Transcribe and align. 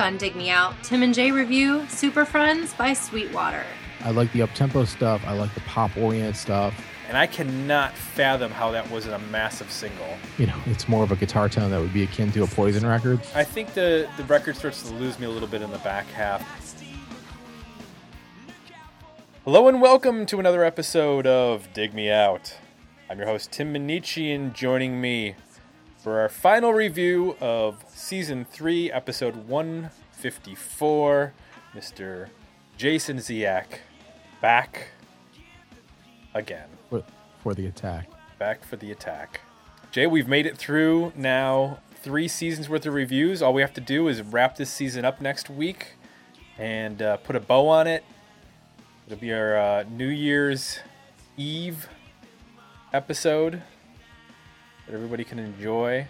on 0.00 0.16
Dig 0.16 0.34
Me 0.34 0.48
Out, 0.48 0.74
Tim 0.82 1.02
and 1.02 1.12
Jay 1.12 1.30
review 1.30 1.86
Super 1.88 2.24
Friends 2.24 2.72
by 2.72 2.94
Sweetwater. 2.94 3.64
I 4.00 4.12
like 4.12 4.32
the 4.32 4.40
up-tempo 4.40 4.86
stuff. 4.86 5.22
I 5.26 5.34
like 5.34 5.52
the 5.52 5.60
pop-oriented 5.60 6.36
stuff. 6.36 6.74
And 7.06 7.18
I 7.18 7.26
cannot 7.26 7.92
fathom 7.92 8.50
how 8.50 8.70
that 8.70 8.90
wasn't 8.90 9.16
a 9.16 9.18
massive 9.30 9.70
single. 9.70 10.16
You 10.38 10.46
know, 10.46 10.56
it's 10.64 10.88
more 10.88 11.04
of 11.04 11.12
a 11.12 11.16
guitar 11.16 11.50
tone 11.50 11.70
that 11.70 11.80
would 11.80 11.92
be 11.92 12.04
akin 12.04 12.32
to 12.32 12.44
a 12.44 12.46
Poison 12.46 12.86
record. 12.86 13.20
I 13.34 13.44
think 13.44 13.74
the, 13.74 14.08
the 14.16 14.24
record 14.24 14.56
starts 14.56 14.82
to 14.84 14.94
lose 14.94 15.18
me 15.18 15.26
a 15.26 15.30
little 15.30 15.48
bit 15.48 15.60
in 15.60 15.70
the 15.70 15.78
back 15.78 16.06
half. 16.06 16.42
Hello 19.44 19.68
and 19.68 19.82
welcome 19.82 20.24
to 20.26 20.38
another 20.38 20.64
episode 20.64 21.26
of 21.26 21.70
Dig 21.74 21.92
Me 21.92 22.10
Out. 22.10 22.56
I'm 23.10 23.18
your 23.18 23.26
host 23.26 23.52
Tim 23.52 23.74
Minneci, 23.74 24.34
and 24.34 24.54
joining 24.54 25.00
me 25.00 25.34
for 26.02 26.20
our 26.20 26.28
final 26.30 26.72
review 26.72 27.36
of 27.40 27.84
season 27.88 28.46
three, 28.46 28.90
episode 28.90 29.36
154, 29.48 31.34
Mr. 31.74 32.28
Jason 32.78 33.18
Ziak, 33.18 33.66
back 34.40 34.92
again. 36.32 36.68
For, 36.88 37.04
for 37.42 37.54
the 37.54 37.66
attack. 37.66 38.08
Back 38.38 38.64
for 38.64 38.76
the 38.76 38.90
attack. 38.90 39.42
Jay, 39.90 40.06
we've 40.06 40.28
made 40.28 40.46
it 40.46 40.56
through 40.56 41.12
now 41.14 41.80
three 42.02 42.28
seasons 42.28 42.70
worth 42.70 42.86
of 42.86 42.94
reviews. 42.94 43.42
All 43.42 43.52
we 43.52 43.60
have 43.60 43.74
to 43.74 43.80
do 43.82 44.08
is 44.08 44.22
wrap 44.22 44.56
this 44.56 44.70
season 44.70 45.04
up 45.04 45.20
next 45.20 45.50
week 45.50 45.96
and 46.56 47.02
uh, 47.02 47.18
put 47.18 47.36
a 47.36 47.40
bow 47.40 47.68
on 47.68 47.86
it. 47.86 48.04
It'll 49.06 49.18
be 49.18 49.34
our 49.34 49.58
uh, 49.58 49.84
New 49.90 50.08
Year's 50.08 50.78
Eve 51.36 51.88
episode 52.92 53.62
that 54.90 54.96
everybody 54.96 55.22
can 55.22 55.38
enjoy, 55.38 56.04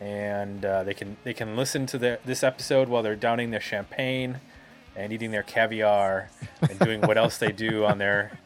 and 0.00 0.64
uh, 0.64 0.82
they 0.82 0.94
can 0.94 1.16
they 1.24 1.34
can 1.34 1.56
listen 1.56 1.84
to 1.84 1.98
the, 1.98 2.18
this 2.24 2.42
episode 2.42 2.88
while 2.88 3.02
they're 3.02 3.14
downing 3.14 3.50
their 3.50 3.60
champagne 3.60 4.40
and 4.96 5.12
eating 5.12 5.30
their 5.30 5.42
caviar 5.42 6.30
and 6.62 6.78
doing 6.78 7.02
what 7.02 7.18
else 7.18 7.36
they 7.36 7.52
do 7.52 7.84
on 7.84 7.98
their 7.98 8.38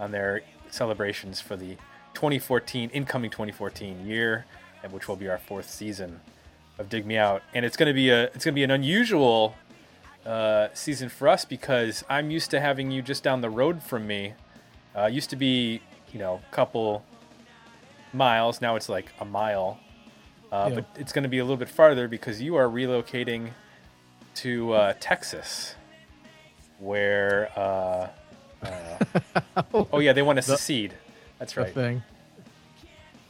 on 0.00 0.10
their 0.10 0.42
celebrations 0.70 1.40
for 1.40 1.56
the 1.56 1.76
2014 2.14 2.90
incoming 2.90 3.30
2014 3.30 4.04
year, 4.04 4.46
and 4.82 4.92
which 4.92 5.06
will 5.06 5.16
be 5.16 5.28
our 5.28 5.38
fourth 5.38 5.70
season 5.70 6.20
of 6.76 6.88
Dig 6.88 7.06
Me 7.06 7.16
Out. 7.16 7.42
And 7.54 7.64
it's 7.64 7.76
going 7.76 7.86
to 7.86 7.94
be 7.94 8.10
a 8.10 8.24
it's 8.24 8.44
to 8.44 8.52
be 8.52 8.64
an 8.64 8.72
unusual 8.72 9.54
uh, 10.26 10.68
season 10.74 11.08
for 11.08 11.28
us 11.28 11.44
because 11.44 12.02
I'm 12.08 12.32
used 12.32 12.50
to 12.50 12.60
having 12.60 12.90
you 12.90 13.02
just 13.02 13.22
down 13.22 13.42
the 13.42 13.50
road 13.50 13.80
from 13.80 14.08
me. 14.08 14.34
Uh, 14.96 15.06
used 15.06 15.30
to 15.30 15.36
be 15.36 15.82
you 16.12 16.18
know 16.18 16.40
a 16.50 16.54
couple 16.54 17.04
miles. 18.12 18.60
Now 18.60 18.76
it's 18.76 18.88
like 18.88 19.06
a 19.20 19.24
mile. 19.24 19.78
Uh, 20.52 20.68
Yeah. 20.70 20.74
But 20.76 20.86
it's 21.00 21.12
going 21.12 21.24
to 21.24 21.28
be 21.28 21.38
a 21.38 21.44
little 21.44 21.56
bit 21.56 21.68
farther 21.68 22.08
because 22.08 22.40
you 22.40 22.56
are 22.56 22.66
relocating 22.68 23.50
to 24.36 24.72
uh, 24.72 24.94
Texas, 25.00 25.74
where. 26.78 27.50
Uh, 27.56 28.08
uh, 28.62 29.62
oh 29.92 29.98
yeah, 30.00 30.12
they 30.12 30.22
want 30.22 30.36
to 30.36 30.42
secede. 30.42 30.94
That's 31.38 31.52
The 31.52 31.62
right. 31.62 31.74
thing. 31.74 32.02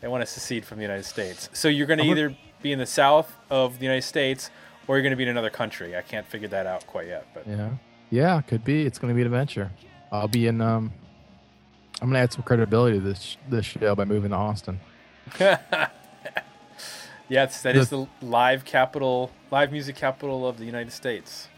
They 0.01 0.09
want 0.09 0.23
to 0.23 0.27
secede 0.27 0.65
from 0.65 0.79
the 0.79 0.83
United 0.85 1.05
States. 1.05 1.51
So 1.53 1.69
you're 1.69 1.87
going 1.87 1.99
to 1.99 2.05
either 2.05 2.37
be 2.63 2.73
in 2.73 2.79
the 2.79 2.87
south 2.87 3.35
of 3.51 3.79
the 3.79 3.85
United 3.85 4.03
States 4.03 4.51
or 4.87 4.97
you're 4.97 5.03
going 5.03 5.11
to 5.11 5.17
be 5.17 5.25
in 5.25 5.29
another 5.29 5.51
country. 5.51 5.97
I 5.97 6.03
can't 6.03 6.27
figure 6.27 6.49
that 6.49 6.67
out 6.67 6.87
quite 6.87 7.09
yet. 7.09 7.27
But 7.35 7.47
Yeah. 7.47 7.71
Yeah, 8.11 8.41
could 8.41 8.65
be. 8.65 8.87
It's 8.87 8.99
going 8.99 9.11
to 9.13 9.15
be 9.15 9.21
an 9.21 9.27
adventure. 9.27 9.71
I'll 10.11 10.29
be 10.29 10.47
in. 10.47 10.61
Um, 10.63 10.93
I'm 12.01 12.09
going 12.09 12.15
to 12.15 12.21
add 12.21 12.33
some 12.33 12.43
credibility 12.43 12.99
to 12.99 13.05
this 13.05 13.37
this 13.49 13.65
show 13.65 13.95
by 13.95 14.05
moving 14.05 14.31
to 14.31 14.37
Austin. 14.37 14.81
yes, 17.29 17.63
that 17.63 17.77
is 17.77 17.91
the 17.91 18.07
live 18.23 18.65
capital, 18.65 19.31
live 19.51 19.73
music 19.73 19.97
capital 19.97 20.47
of 20.47 20.59
the 20.59 20.65
United 20.65 20.93
States. 20.93 21.49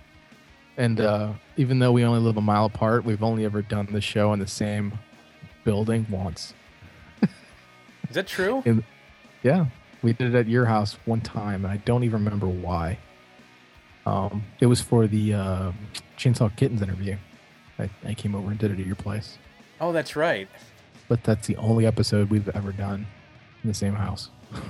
And 0.76 1.00
uh, 1.00 1.32
even 1.56 1.78
though 1.78 1.92
we 1.92 2.04
only 2.04 2.20
live 2.20 2.38
a 2.38 2.41
mile 2.41 2.65
apart, 2.65 3.04
we've 3.04 3.22
only 3.22 3.44
ever 3.44 3.60
done 3.60 3.88
the 3.92 4.00
show 4.00 4.32
in 4.32 4.38
the 4.38 4.47
same 4.47 4.98
building 5.65 6.06
once. 6.09 6.54
Is 7.22 8.15
that 8.15 8.26
true? 8.26 8.62
Yeah, 9.42 9.66
we 10.03 10.15
did 10.15 10.34
it 10.34 10.38
at 10.38 10.47
your 10.47 10.65
house 10.66 10.97
one 11.04 11.20
time, 11.20 11.65
and 11.65 11.72
I 11.72 11.76
don't 11.78 12.04
even 12.04 12.25
remember 12.25 12.47
why. 12.47 12.98
Um, 14.06 14.44
it 14.60 14.66
was 14.66 14.81
for 14.81 15.06
the 15.06 15.34
uh, 15.34 15.72
Chainsaw 16.16 16.54
Kittens 16.56 16.81
interview. 16.82 17.16
I, 17.78 17.91
I 18.06 18.15
came 18.15 18.34
over 18.34 18.50
and 18.50 18.59
did 18.59 18.70
it 18.70 18.81
at 18.81 18.86
your 18.86 18.97
place, 18.97 19.38
Oh, 19.80 19.92
that's 19.92 20.14
right. 20.16 20.48
but 21.08 21.24
that's 21.24 21.46
the 21.46 21.56
only 21.56 21.86
episode 21.86 22.30
we've 22.30 22.48
ever 22.50 22.70
done 22.72 23.06
in 23.62 23.68
the 23.68 23.74
same 23.74 23.94
house. 23.94 24.30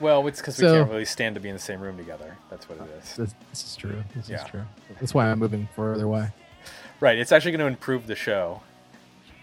Well, 0.00 0.28
it's 0.28 0.40
because 0.40 0.58
we 0.60 0.66
can't 0.68 0.88
really 0.88 1.04
stand 1.04 1.34
to 1.34 1.40
be 1.40 1.48
in 1.48 1.56
the 1.56 1.60
same 1.60 1.80
room 1.80 1.96
together. 1.96 2.36
That's 2.50 2.68
what 2.68 2.78
it 2.78 2.84
is. 3.02 3.16
This, 3.16 3.34
this 3.50 3.64
is 3.64 3.74
true. 3.76 4.04
This 4.14 4.28
Yeah. 4.28 4.44
is 4.44 4.48
true. 4.48 4.62
That's 5.00 5.12
why 5.12 5.28
I'm 5.28 5.40
moving 5.40 5.68
further 5.74 6.04
away. 6.04 6.28
Right. 7.00 7.18
It's 7.18 7.32
actually 7.32 7.50
going 7.52 7.60
to 7.62 7.66
improve 7.66 8.06
the 8.06 8.14
show 8.14 8.62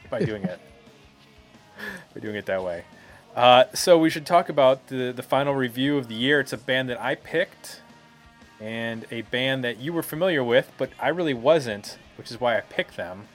by 0.09 0.23
doing 0.23 0.43
it. 0.43 0.59
by 2.13 2.21
doing 2.21 2.35
it 2.35 2.45
that 2.45 2.63
way. 2.63 2.85
Uh, 3.35 3.65
so 3.73 3.97
we 3.97 4.09
should 4.09 4.25
talk 4.25 4.47
about 4.47 4.87
the 4.87 5.11
the 5.11 5.23
final 5.23 5.53
review 5.55 5.97
of 5.97 6.07
the 6.07 6.15
year. 6.15 6.39
It's 6.39 6.53
a 6.53 6.57
band 6.57 6.87
that 6.87 7.01
I 7.01 7.15
picked, 7.15 7.81
and 8.61 9.05
a 9.11 9.23
band 9.23 9.61
that 9.65 9.77
you 9.79 9.91
were 9.91 10.03
familiar 10.03 10.41
with, 10.41 10.71
but 10.77 10.89
I 11.01 11.09
really 11.09 11.33
wasn't, 11.33 11.97
which 12.17 12.31
is 12.31 12.39
why 12.39 12.57
I 12.57 12.61
picked 12.61 12.95
them. 12.95 13.27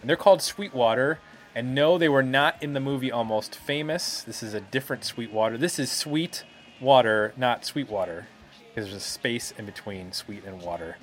And 0.00 0.08
they're 0.08 0.16
called 0.16 0.42
Sweetwater. 0.42 1.18
And 1.54 1.74
no, 1.74 1.98
they 1.98 2.08
were 2.08 2.22
not 2.22 2.62
in 2.62 2.74
the 2.74 2.80
movie 2.80 3.10
Almost 3.10 3.56
Famous. 3.56 4.22
This 4.22 4.42
is 4.42 4.54
a 4.54 4.60
different 4.60 5.04
Sweetwater. 5.04 5.58
This 5.58 5.78
is 5.78 5.90
Sweet 5.90 6.44
Water, 6.80 7.34
not 7.36 7.64
Sweetwater, 7.64 8.28
because 8.68 8.88
there's 8.88 9.02
a 9.02 9.04
space 9.04 9.52
in 9.58 9.66
between 9.66 10.12
sweet 10.12 10.44
and 10.44 10.62
water. 10.62 10.96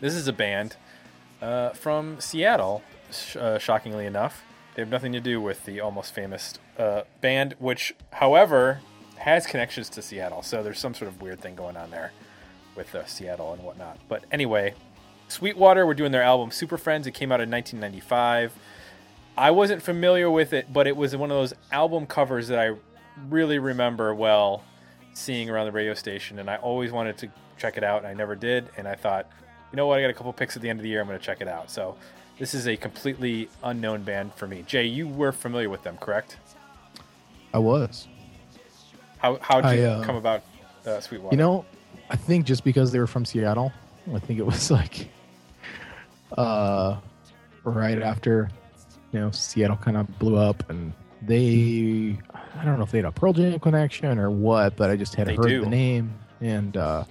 This 0.00 0.14
is 0.14 0.28
a 0.28 0.32
band 0.32 0.76
uh, 1.40 1.70
from 1.70 2.20
Seattle, 2.20 2.82
sh- 3.10 3.36
uh, 3.36 3.58
shockingly 3.58 4.04
enough. 4.04 4.42
They 4.74 4.82
have 4.82 4.90
nothing 4.90 5.12
to 5.12 5.20
do 5.20 5.40
with 5.40 5.64
the 5.64 5.80
almost 5.80 6.12
famous 6.12 6.58
uh, 6.76 7.02
band, 7.20 7.54
which, 7.58 7.94
however, 8.12 8.80
has 9.16 9.46
connections 9.46 9.88
to 9.90 10.02
Seattle. 10.02 10.42
So 10.42 10.62
there's 10.62 10.78
some 10.78 10.92
sort 10.92 11.08
of 11.08 11.22
weird 11.22 11.40
thing 11.40 11.54
going 11.54 11.76
on 11.76 11.90
there 11.90 12.12
with 12.74 12.94
uh, 12.94 13.06
Seattle 13.06 13.54
and 13.54 13.62
whatnot. 13.62 13.98
But 14.08 14.24
anyway, 14.30 14.74
Sweetwater 15.28 15.84
were 15.86 15.94
doing 15.94 16.12
their 16.12 16.22
album 16.22 16.50
Super 16.50 16.78
Friends. 16.78 17.06
It 17.06 17.12
came 17.12 17.32
out 17.32 17.40
in 17.40 17.50
1995. 17.50 18.52
I 19.36 19.50
wasn't 19.50 19.82
familiar 19.82 20.30
with 20.30 20.52
it, 20.52 20.72
but 20.72 20.86
it 20.86 20.96
was 20.96 21.14
one 21.14 21.30
of 21.30 21.36
those 21.36 21.54
album 21.70 22.06
covers 22.06 22.48
that 22.48 22.58
I 22.58 22.74
really 23.28 23.58
remember 23.58 24.14
well 24.14 24.62
seeing 25.12 25.50
around 25.50 25.66
the 25.66 25.72
radio 25.72 25.94
station, 25.94 26.38
and 26.38 26.48
I 26.48 26.56
always 26.56 26.92
wanted 26.92 27.18
to 27.18 27.30
check 27.58 27.76
it 27.76 27.84
out, 27.84 27.98
and 27.98 28.06
I 28.06 28.14
never 28.14 28.34
did. 28.34 28.68
And 28.76 28.86
I 28.86 28.94
thought, 28.94 29.28
you 29.72 29.76
know 29.76 29.86
what, 29.86 29.98
I 29.98 30.02
got 30.02 30.10
a 30.10 30.14
couple 30.14 30.32
picks 30.32 30.56
at 30.56 30.62
the 30.62 30.70
end 30.70 30.78
of 30.78 30.84
the 30.84 30.88
year, 30.88 31.00
I'm 31.00 31.06
going 31.06 31.18
to 31.18 31.24
check 31.24 31.40
it 31.40 31.48
out. 31.48 31.70
So 31.70 31.96
this 32.38 32.54
is 32.54 32.68
a 32.68 32.76
completely 32.76 33.48
unknown 33.62 34.02
band 34.02 34.34
for 34.34 34.46
me. 34.46 34.62
Jay, 34.66 34.84
you 34.84 35.08
were 35.08 35.32
familiar 35.32 35.68
with 35.68 35.82
them, 35.82 35.96
correct? 35.98 36.36
I 37.52 37.58
was. 37.58 38.06
How 39.18 39.38
how 39.40 39.60
did 39.60 39.78
you 39.78 39.86
I, 39.86 39.88
uh, 39.88 40.04
come 40.04 40.16
about 40.16 40.42
uh, 40.84 41.00
Sweetwater? 41.00 41.34
You 41.34 41.38
know, 41.38 41.64
I 42.10 42.16
think 42.16 42.44
just 42.44 42.64
because 42.64 42.92
they 42.92 42.98
were 42.98 43.06
from 43.06 43.24
Seattle, 43.24 43.72
I 44.14 44.18
think 44.18 44.38
it 44.38 44.46
was 44.46 44.70
like 44.80 45.08
uh 46.36 46.96
right 47.64 48.00
after 48.02 48.50
you 49.12 49.20
know 49.20 49.30
Seattle 49.30 49.76
kind 49.76 49.96
of 49.96 50.18
blew 50.18 50.36
up 50.36 50.68
and 50.70 50.92
they 51.22 52.18
I 52.54 52.64
don't 52.64 52.78
know 52.78 52.84
if 52.84 52.90
they 52.90 52.98
had 52.98 53.04
a 53.04 53.12
Pearl 53.12 53.32
Jam 53.32 53.58
connection 53.60 54.18
or 54.18 54.30
what, 54.30 54.76
but 54.76 54.90
I 54.90 54.96
just 54.96 55.14
had 55.14 55.26
They 55.28 55.34
heard 55.36 55.48
do. 55.48 55.60
the 55.62 55.70
name 55.70 56.12
and 56.40 56.76
uh 56.76 57.04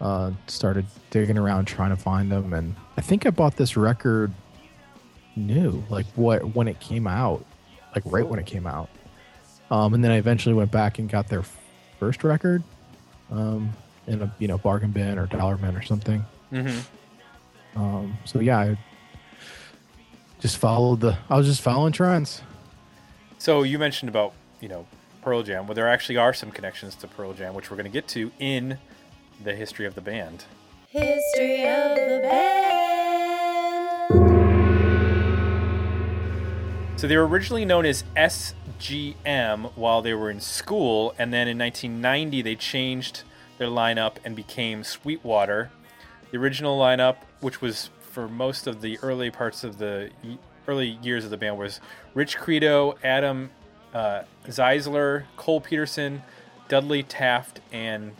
uh 0.00 0.30
started 0.46 0.86
digging 1.10 1.36
around 1.36 1.66
trying 1.66 1.90
to 1.90 1.96
find 1.96 2.30
them 2.32 2.52
and 2.54 2.74
I 2.96 3.00
think 3.02 3.26
I 3.26 3.30
bought 3.30 3.56
this 3.56 3.76
record 3.76 4.32
new 5.36 5.82
like 5.90 6.06
what 6.16 6.54
when 6.54 6.68
it 6.68 6.80
came 6.80 7.06
out 7.06 7.44
like 7.94 8.02
right 8.06 8.26
when 8.26 8.38
it 8.38 8.46
came 8.46 8.66
out 8.66 8.88
um 9.70 9.94
and 9.94 10.02
then 10.02 10.10
I 10.10 10.16
eventually 10.16 10.54
went 10.54 10.70
back 10.70 10.98
and 10.98 11.08
got 11.08 11.28
their 11.28 11.44
first 11.98 12.24
record 12.24 12.62
um, 13.30 13.72
in 14.06 14.22
a 14.22 14.34
you 14.38 14.48
know 14.48 14.58
bargain 14.58 14.90
bin 14.90 15.18
or 15.18 15.26
dollar 15.26 15.56
bin 15.56 15.76
or 15.76 15.82
something. 15.82 16.24
Mhm. 16.50 16.82
Um, 17.76 18.18
so 18.24 18.40
yeah, 18.40 18.58
I 18.58 18.78
just 20.40 20.58
followed 20.58 21.00
the. 21.00 21.16
I 21.28 21.36
was 21.36 21.46
just 21.46 21.60
following 21.60 21.92
trends. 21.92 22.42
So 23.38 23.62
you 23.62 23.78
mentioned 23.78 24.08
about 24.08 24.32
you 24.60 24.68
know 24.68 24.86
Pearl 25.22 25.42
Jam. 25.42 25.66
Well, 25.66 25.74
there 25.74 25.88
actually 25.88 26.16
are 26.16 26.32
some 26.34 26.50
connections 26.50 26.94
to 26.96 27.08
Pearl 27.08 27.32
Jam, 27.32 27.54
which 27.54 27.70
we're 27.70 27.76
going 27.76 27.84
to 27.84 27.92
get 27.92 28.08
to 28.08 28.30
in 28.38 28.78
the 29.42 29.54
history 29.54 29.86
of 29.86 29.94
the 29.94 30.00
band. 30.00 30.44
History 30.88 31.66
of 31.66 31.96
the 31.96 32.20
band. 32.22 32.70
So 37.00 37.06
they 37.06 37.16
were 37.16 37.26
originally 37.26 37.64
known 37.64 37.86
as 37.86 38.04
SGM 38.14 39.72
while 39.74 40.02
they 40.02 40.12
were 40.12 40.30
in 40.30 40.40
school, 40.40 41.14
and 41.18 41.32
then 41.32 41.48
in 41.48 41.56
1990 41.56 42.42
they 42.42 42.56
changed 42.56 43.22
their 43.56 43.68
lineup 43.68 44.16
and 44.22 44.36
became 44.36 44.84
Sweetwater. 44.84 45.70
The 46.30 46.36
original 46.36 46.78
lineup, 46.78 47.16
which 47.40 47.60
was 47.60 47.90
for 48.00 48.28
most 48.28 48.66
of 48.66 48.80
the 48.80 48.98
early 49.00 49.30
parts 49.30 49.64
of 49.64 49.78
the 49.78 50.10
early 50.66 50.98
years 51.02 51.24
of 51.24 51.30
the 51.30 51.36
band, 51.36 51.58
was 51.58 51.80
Rich 52.14 52.36
Credo, 52.38 52.96
Adam 53.02 53.50
uh, 53.94 54.22
Czeisler, 54.46 55.24
Cole 55.36 55.60
Peterson, 55.60 56.22
Dudley 56.68 57.02
Taft, 57.02 57.60
and 57.72 58.12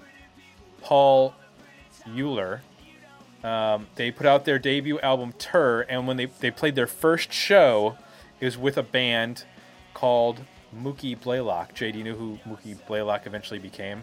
Paul 0.83 1.35
Euler. 2.07 2.63
Um, 3.43 3.87
they 3.95 4.11
put 4.11 4.27
out 4.27 4.45
their 4.45 4.59
debut 4.59 4.99
album 5.01 5.33
Tur, 5.39 5.83
and 5.83 6.07
when 6.07 6.17
they, 6.17 6.27
they 6.27 6.51
played 6.51 6.75
their 6.75 6.87
first 6.87 7.33
show, 7.33 7.97
it 8.39 8.45
was 8.45 8.59
with 8.59 8.77
a 8.77 8.83
band 8.83 9.45
called 9.95 10.41
Mookie 10.77 11.21
Blaylock. 11.21 11.75
Jay, 11.75 11.91
do 11.91 11.99
you 11.99 12.05
know 12.05 12.15
who 12.15 12.39
Mookie 12.47 12.85
Blaylock 12.87 13.27
eventually 13.27 13.59
became? 13.59 14.03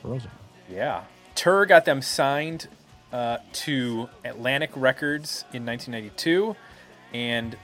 Frozen. 0.00 0.30
Yeah. 0.70 1.04
Tur 1.34 1.66
got 1.66 1.84
them 1.84 2.02
signed 2.02 2.68
uh, 3.14 3.38
to 3.52 4.08
Atlantic 4.24 4.70
Records 4.74 5.44
in 5.52 5.64
1992, 5.64 6.56
and 7.14 7.56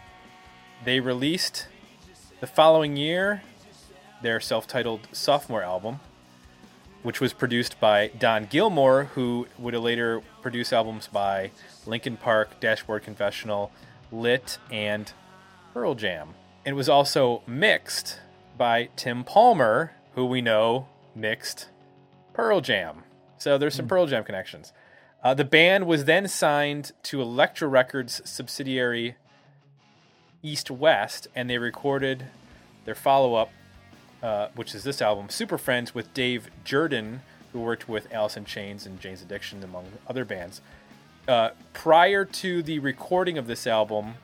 they 0.84 1.00
released 1.00 1.66
the 2.38 2.46
following 2.46 2.96
year 2.96 3.42
their 4.22 4.38
self 4.38 4.68
titled 4.68 5.08
sophomore 5.10 5.64
album, 5.64 5.98
which 7.02 7.20
was 7.20 7.32
produced 7.32 7.80
by 7.80 8.12
Don 8.16 8.46
Gilmore, 8.46 9.04
who 9.14 9.48
would 9.58 9.74
later 9.74 10.22
produce 10.40 10.72
albums 10.72 11.08
by 11.08 11.50
Linkin 11.84 12.16
Park, 12.16 12.60
Dashboard 12.60 13.02
Confessional, 13.02 13.72
Lit, 14.12 14.58
and 14.70 15.12
Pearl 15.74 15.96
Jam. 15.96 16.34
It 16.64 16.74
was 16.74 16.88
also 16.88 17.42
mixed 17.48 18.20
by 18.56 18.88
Tim 18.94 19.24
Palmer, 19.24 19.94
who 20.14 20.26
we 20.26 20.42
know 20.42 20.86
mixed 21.16 21.70
Pearl 22.34 22.60
Jam. 22.60 23.02
So 23.36 23.58
there's 23.58 23.74
some 23.74 23.88
Pearl 23.88 24.06
Jam 24.06 24.22
connections. 24.22 24.72
Uh, 25.22 25.34
the 25.34 25.44
band 25.44 25.86
was 25.86 26.06
then 26.06 26.26
signed 26.26 26.92
to 27.02 27.20
Elektra 27.20 27.68
Records 27.68 28.22
subsidiary 28.24 29.16
East 30.42 30.70
West, 30.70 31.28
and 31.34 31.50
they 31.50 31.58
recorded 31.58 32.26
their 32.86 32.94
follow 32.94 33.34
up, 33.34 33.50
uh, 34.22 34.48
which 34.54 34.74
is 34.74 34.82
this 34.82 35.02
album, 35.02 35.28
Super 35.28 35.58
Friends, 35.58 35.94
with 35.94 36.12
Dave 36.14 36.50
Jerden, 36.64 37.20
who 37.52 37.60
worked 37.60 37.88
with 37.88 38.10
Alice 38.12 38.36
in 38.36 38.46
Chains 38.46 38.86
and 38.86 38.98
Jane's 38.98 39.20
Addiction, 39.20 39.62
among 39.62 39.84
other 40.08 40.24
bands. 40.24 40.62
Uh, 41.28 41.50
prior 41.74 42.24
to 42.24 42.62
the 42.62 42.78
recording 42.78 43.36
of 43.36 43.46
this 43.46 43.66
album, 43.66 44.14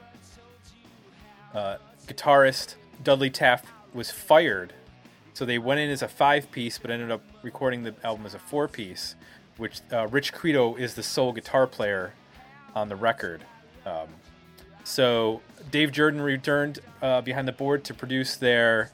uh, 1.53 1.77
guitarist 2.07 2.77
Dudley 3.05 3.29
Taft 3.29 3.67
was 3.93 4.11
fired. 4.11 4.73
So 5.35 5.45
they 5.45 5.59
went 5.59 5.81
in 5.81 5.91
as 5.91 6.01
a 6.01 6.09
five 6.09 6.51
piece, 6.51 6.79
but 6.79 6.91
ended 6.91 7.11
up 7.11 7.23
recording 7.43 7.83
the 7.83 7.95
album 8.03 8.25
as 8.25 8.33
a 8.33 8.39
four 8.39 8.67
piece, 8.69 9.15
which 9.57 9.81
uh, 9.93 10.07
Rich 10.09 10.33
Credo 10.33 10.75
is 10.75 10.95
the 10.95 11.03
sole 11.03 11.33
guitar 11.33 11.67
player 11.67 12.13
on 12.75 12.89
the 12.89 12.97
record. 12.97 13.43
Um, 13.85 14.09
so 14.85 15.41
Dave 15.71 15.93
Jerden 15.93 16.21
returned 16.21 16.79
uh, 17.03 17.21
behind 17.21 17.49
the 17.49 17.53
board 17.53 17.85
to 17.85 17.95
produce 17.95 18.37
their 18.37 18.91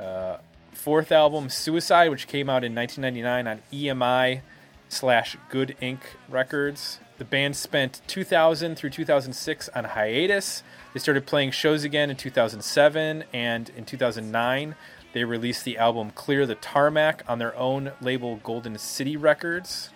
uh, 0.00 0.38
fourth 0.72 1.12
album, 1.12 1.48
Suicide, 1.48 2.08
which 2.08 2.26
came 2.26 2.50
out 2.50 2.64
in 2.64 2.74
1999 2.74 3.46
on 3.46 3.62
EMI 3.72 4.40
slash 4.88 5.36
Good 5.48 5.76
Inc. 5.80 6.00
Records. 6.28 6.98
The 7.18 7.24
band 7.24 7.54
spent 7.54 8.00
2000 8.08 8.76
through 8.76 8.90
2006 8.90 9.68
on 9.70 9.84
hiatus. 9.84 10.62
They 10.92 11.00
started 11.00 11.24
playing 11.24 11.52
shows 11.52 11.84
again 11.84 12.10
in 12.10 12.16
2007, 12.16 13.24
and 13.32 13.70
in 13.76 13.84
2009, 13.84 14.74
they 15.12 15.24
released 15.24 15.64
the 15.64 15.78
album 15.78 16.10
Clear 16.10 16.46
the 16.46 16.54
Tarmac 16.54 17.22
on 17.28 17.38
their 17.38 17.56
own 17.56 17.92
label, 18.00 18.36
Golden 18.36 18.78
City 18.78 19.16
Records. 19.16 19.90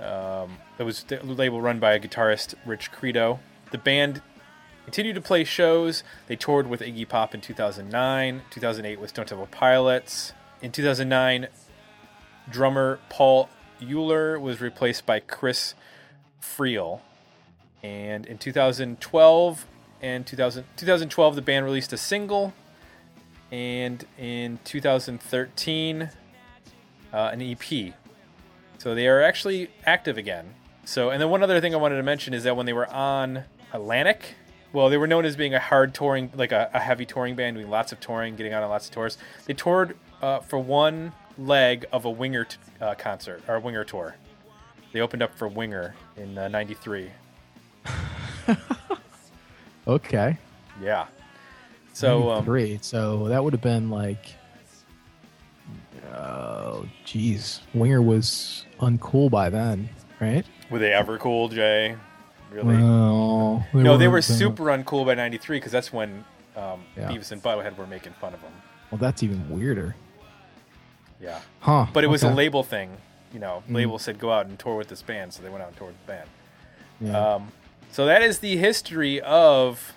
Um, 0.00 0.58
it 0.78 0.82
was 0.82 1.04
the 1.04 1.22
label 1.22 1.60
run 1.60 1.78
by 1.78 1.98
guitarist, 1.98 2.54
Rich 2.64 2.90
Credo. 2.90 3.40
The 3.70 3.78
band 3.78 4.22
continued 4.84 5.14
to 5.14 5.20
play 5.20 5.44
shows. 5.44 6.02
They 6.26 6.36
toured 6.36 6.66
with 6.66 6.80
Iggy 6.80 7.08
Pop 7.08 7.34
in 7.34 7.40
2009, 7.40 8.42
2008 8.50 8.98
with 8.98 9.10
Stone 9.10 9.26
Temple 9.26 9.48
Pilots. 9.50 10.32
In 10.62 10.72
2009, 10.72 11.48
drummer 12.50 12.98
Paul 13.08 13.48
Euler 13.82 14.38
was 14.38 14.60
replaced 14.60 15.06
by 15.06 15.20
Chris 15.20 15.74
Friel. 16.40 17.00
And 17.82 18.26
in 18.26 18.38
2012 18.38 19.66
and 20.02 20.26
2000, 20.26 20.64
2012, 20.76 21.34
the 21.34 21.42
band 21.42 21.64
released 21.64 21.92
a 21.92 21.96
single. 21.96 22.52
And 23.50 24.04
in 24.18 24.58
2013, 24.64 26.10
uh, 27.12 27.16
an 27.32 27.42
EP. 27.42 27.94
So 28.78 28.94
they 28.94 29.08
are 29.08 29.22
actually 29.22 29.70
active 29.84 30.16
again. 30.16 30.54
So, 30.84 31.10
and 31.10 31.20
then 31.20 31.30
one 31.30 31.42
other 31.42 31.60
thing 31.60 31.74
I 31.74 31.78
wanted 31.78 31.96
to 31.96 32.02
mention 32.02 32.32
is 32.32 32.44
that 32.44 32.56
when 32.56 32.66
they 32.66 32.72
were 32.72 32.88
on 32.90 33.44
Atlantic, 33.72 34.34
well, 34.72 34.88
they 34.88 34.96
were 34.96 35.06
known 35.06 35.24
as 35.24 35.36
being 35.36 35.54
a 35.54 35.58
hard 35.58 35.94
touring, 35.94 36.30
like 36.34 36.52
a, 36.52 36.70
a 36.72 36.78
heavy 36.78 37.04
touring 37.04 37.34
band, 37.34 37.56
doing 37.56 37.68
lots 37.68 37.92
of 37.92 38.00
touring, 38.00 38.36
getting 38.36 38.52
out 38.52 38.62
on 38.62 38.70
lots 38.70 38.86
of 38.86 38.94
tours. 38.94 39.18
They 39.46 39.54
toured 39.54 39.96
uh, 40.22 40.40
for 40.40 40.58
one 40.58 41.12
leg 41.36 41.86
of 41.92 42.04
a 42.04 42.10
Winger 42.10 42.44
t- 42.44 42.56
uh, 42.80 42.94
concert 42.94 43.42
or 43.48 43.56
a 43.56 43.60
Winger 43.60 43.84
tour. 43.84 44.14
They 44.92 45.00
opened 45.00 45.22
up 45.22 45.36
for 45.36 45.48
Winger 45.48 45.94
in 46.16 46.34
'93. 46.34 47.10
Okay. 49.86 50.36
Yeah. 50.80 51.06
So 52.00 52.30
um, 52.30 52.44
three. 52.44 52.78
So 52.82 53.28
that 53.28 53.42
would 53.44 53.52
have 53.52 53.62
been 53.62 53.90
like, 53.90 54.34
oh, 56.14 56.86
geez, 57.04 57.60
Winger 57.74 58.02
was 58.02 58.64
uncool 58.80 59.30
by 59.30 59.50
then, 59.50 59.88
right? 60.20 60.44
were 60.70 60.78
they 60.78 60.92
ever 60.92 61.18
cool, 61.18 61.48
Jay? 61.48 61.96
Really? 62.52 62.76
Well, 62.76 63.66
no, 63.74 63.96
they 63.96 64.06
were 64.08 64.14
weren't, 64.14 64.30
uh, 64.30 64.34
super 64.34 64.64
uncool 64.64 65.04
by 65.06 65.14
'93 65.14 65.58
because 65.58 65.72
that's 65.72 65.92
when 65.92 66.24
um, 66.56 66.82
Yeah. 66.96 67.08
Beavis 67.08 67.32
and 67.32 67.42
Butthead 67.42 67.76
were 67.76 67.86
making 67.86 68.12
fun 68.20 68.34
of 68.34 68.40
them. 68.42 68.52
Well, 68.90 68.98
that's 68.98 69.22
even 69.22 69.48
weirder, 69.50 69.94
Yeah. 71.20 71.38
huh? 71.60 71.86
But 71.92 72.02
it 72.04 72.08
was 72.08 72.22
a 72.24 72.30
label 72.30 72.62
thing. 72.64 72.96
You 73.32 73.38
know, 73.38 73.62
Mhm. 73.68 73.74
label 73.76 73.98
said 74.00 74.18
go 74.18 74.32
out 74.32 74.46
and 74.46 74.58
tour 74.58 74.74
with 74.76 74.88
this 74.88 75.02
band, 75.02 75.32
so 75.32 75.42
they 75.42 75.48
went 75.48 75.62
out 75.62 75.68
and 75.68 75.76
toured 75.76 75.92
with 75.94 76.06
the 76.06 76.12
band. 76.12 76.28
Yeah. 77.00 77.34
Um, 77.34 77.52
so 77.92 78.04
that 78.06 78.22
is 78.22 78.40
the 78.40 78.56
history 78.56 79.20
of 79.20 79.92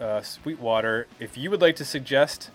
uh, 0.00 0.22
Sweetwater. 0.22 1.06
If 1.18 1.36
you 1.36 1.50
would 1.50 1.60
like 1.60 1.76
to 1.76 1.84
suggest 1.84 2.50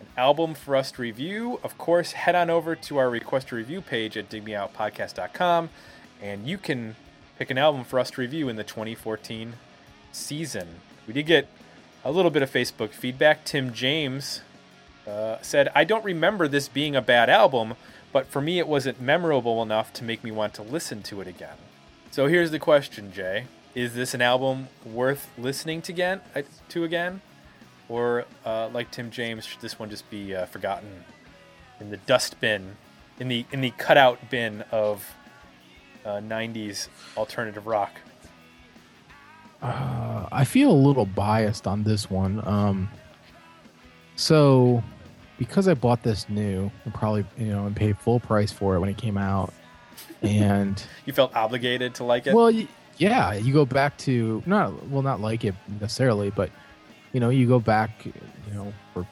an 0.00 0.06
album 0.16 0.54
for 0.54 0.76
us 0.76 0.92
to 0.92 1.02
review, 1.02 1.60
of 1.62 1.76
course, 1.78 2.12
head 2.12 2.34
on 2.34 2.50
over 2.50 2.74
to 2.74 2.98
our 2.98 3.10
request 3.10 3.52
review 3.52 3.80
page 3.80 4.16
at 4.16 4.28
digmeoutpodcast.com, 4.28 5.70
and 6.22 6.46
you 6.46 6.58
can 6.58 6.96
pick 7.38 7.50
an 7.50 7.58
album 7.58 7.84
for 7.84 7.98
us 7.98 8.10
to 8.12 8.20
review 8.20 8.48
in 8.48 8.56
the 8.56 8.64
2014 8.64 9.54
season. 10.12 10.68
We 11.06 11.14
did 11.14 11.26
get 11.26 11.48
a 12.04 12.12
little 12.12 12.30
bit 12.30 12.42
of 12.42 12.50
Facebook 12.50 12.90
feedback. 12.90 13.44
Tim 13.44 13.72
James 13.72 14.42
uh, 15.06 15.36
said, 15.42 15.70
I 15.74 15.84
don't 15.84 16.04
remember 16.04 16.48
this 16.48 16.68
being 16.68 16.96
a 16.96 17.02
bad 17.02 17.30
album, 17.30 17.74
but 18.12 18.26
for 18.26 18.40
me 18.40 18.58
it 18.58 18.68
wasn't 18.68 19.00
memorable 19.00 19.62
enough 19.62 19.92
to 19.94 20.04
make 20.04 20.24
me 20.24 20.30
want 20.30 20.54
to 20.54 20.62
listen 20.62 21.02
to 21.04 21.20
it 21.20 21.28
again. 21.28 21.56
So 22.10 22.26
here's 22.26 22.50
the 22.50 22.58
question, 22.58 23.12
Jay. 23.12 23.46
Is 23.74 23.94
this 23.94 24.14
an 24.14 24.22
album 24.22 24.68
worth 24.84 25.28
listening 25.38 25.82
to 25.82 25.92
again? 25.92 26.20
uh, 26.34 26.42
To 26.70 26.84
again? 26.84 27.20
Or, 27.88 28.24
uh, 28.44 28.68
like 28.72 28.90
Tim 28.90 29.10
James, 29.10 29.44
should 29.44 29.60
this 29.60 29.78
one 29.78 29.90
just 29.90 30.08
be 30.10 30.34
uh, 30.34 30.46
forgotten 30.46 31.04
in 31.80 31.90
the 31.90 31.96
dustbin, 31.98 32.76
in 33.18 33.28
the 33.28 33.44
in 33.52 33.60
the 33.62 33.70
cutout 33.70 34.30
bin 34.30 34.62
of 34.70 35.04
uh, 36.04 36.18
'90s 36.18 36.88
alternative 37.16 37.66
rock? 37.66 37.90
Uh, 39.60 40.26
I 40.30 40.44
feel 40.44 40.70
a 40.70 40.72
little 40.72 41.04
biased 41.06 41.66
on 41.66 41.82
this 41.82 42.08
one. 42.08 42.46
Um, 42.46 42.88
so 44.16 44.82
because 45.38 45.66
I 45.68 45.74
bought 45.74 46.02
this 46.02 46.28
new 46.28 46.70
and 46.84 46.94
probably 46.94 47.24
you 47.38 47.46
know 47.46 47.66
and 47.66 47.74
paid 47.74 47.98
full 47.98 48.20
price 48.20 48.52
for 48.52 48.76
it 48.76 48.80
when 48.80 48.88
it 48.88 48.98
came 48.98 49.18
out, 49.18 49.52
and 50.22 50.80
You 51.06 51.12
felt 51.12 51.34
obligated 51.34 51.96
to 51.96 52.04
like 52.04 52.26
it. 52.28 52.34
well, 52.34 52.52
yeah, 53.00 53.32
you 53.32 53.54
go 53.54 53.64
back 53.64 53.96
to 53.98 54.42
not 54.44 54.86
well, 54.88 55.00
not 55.00 55.20
like 55.20 55.44
it 55.44 55.54
necessarily, 55.80 56.28
but 56.28 56.50
you 57.14 57.18
know, 57.18 57.30
you 57.30 57.48
go 57.48 57.58
back, 57.58 58.04
you 58.04 58.12
know, 58.52 58.72
for 58.92 59.06